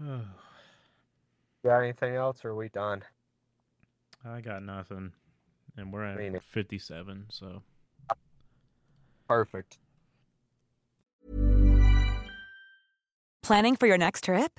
[1.62, 3.04] Got anything else, or are we done?
[4.24, 5.12] I got nothing,
[5.76, 6.40] and we're at neither.
[6.40, 7.26] fifty-seven.
[7.28, 7.62] So
[9.28, 9.76] Perfect.
[13.42, 14.58] Planning for your next trip?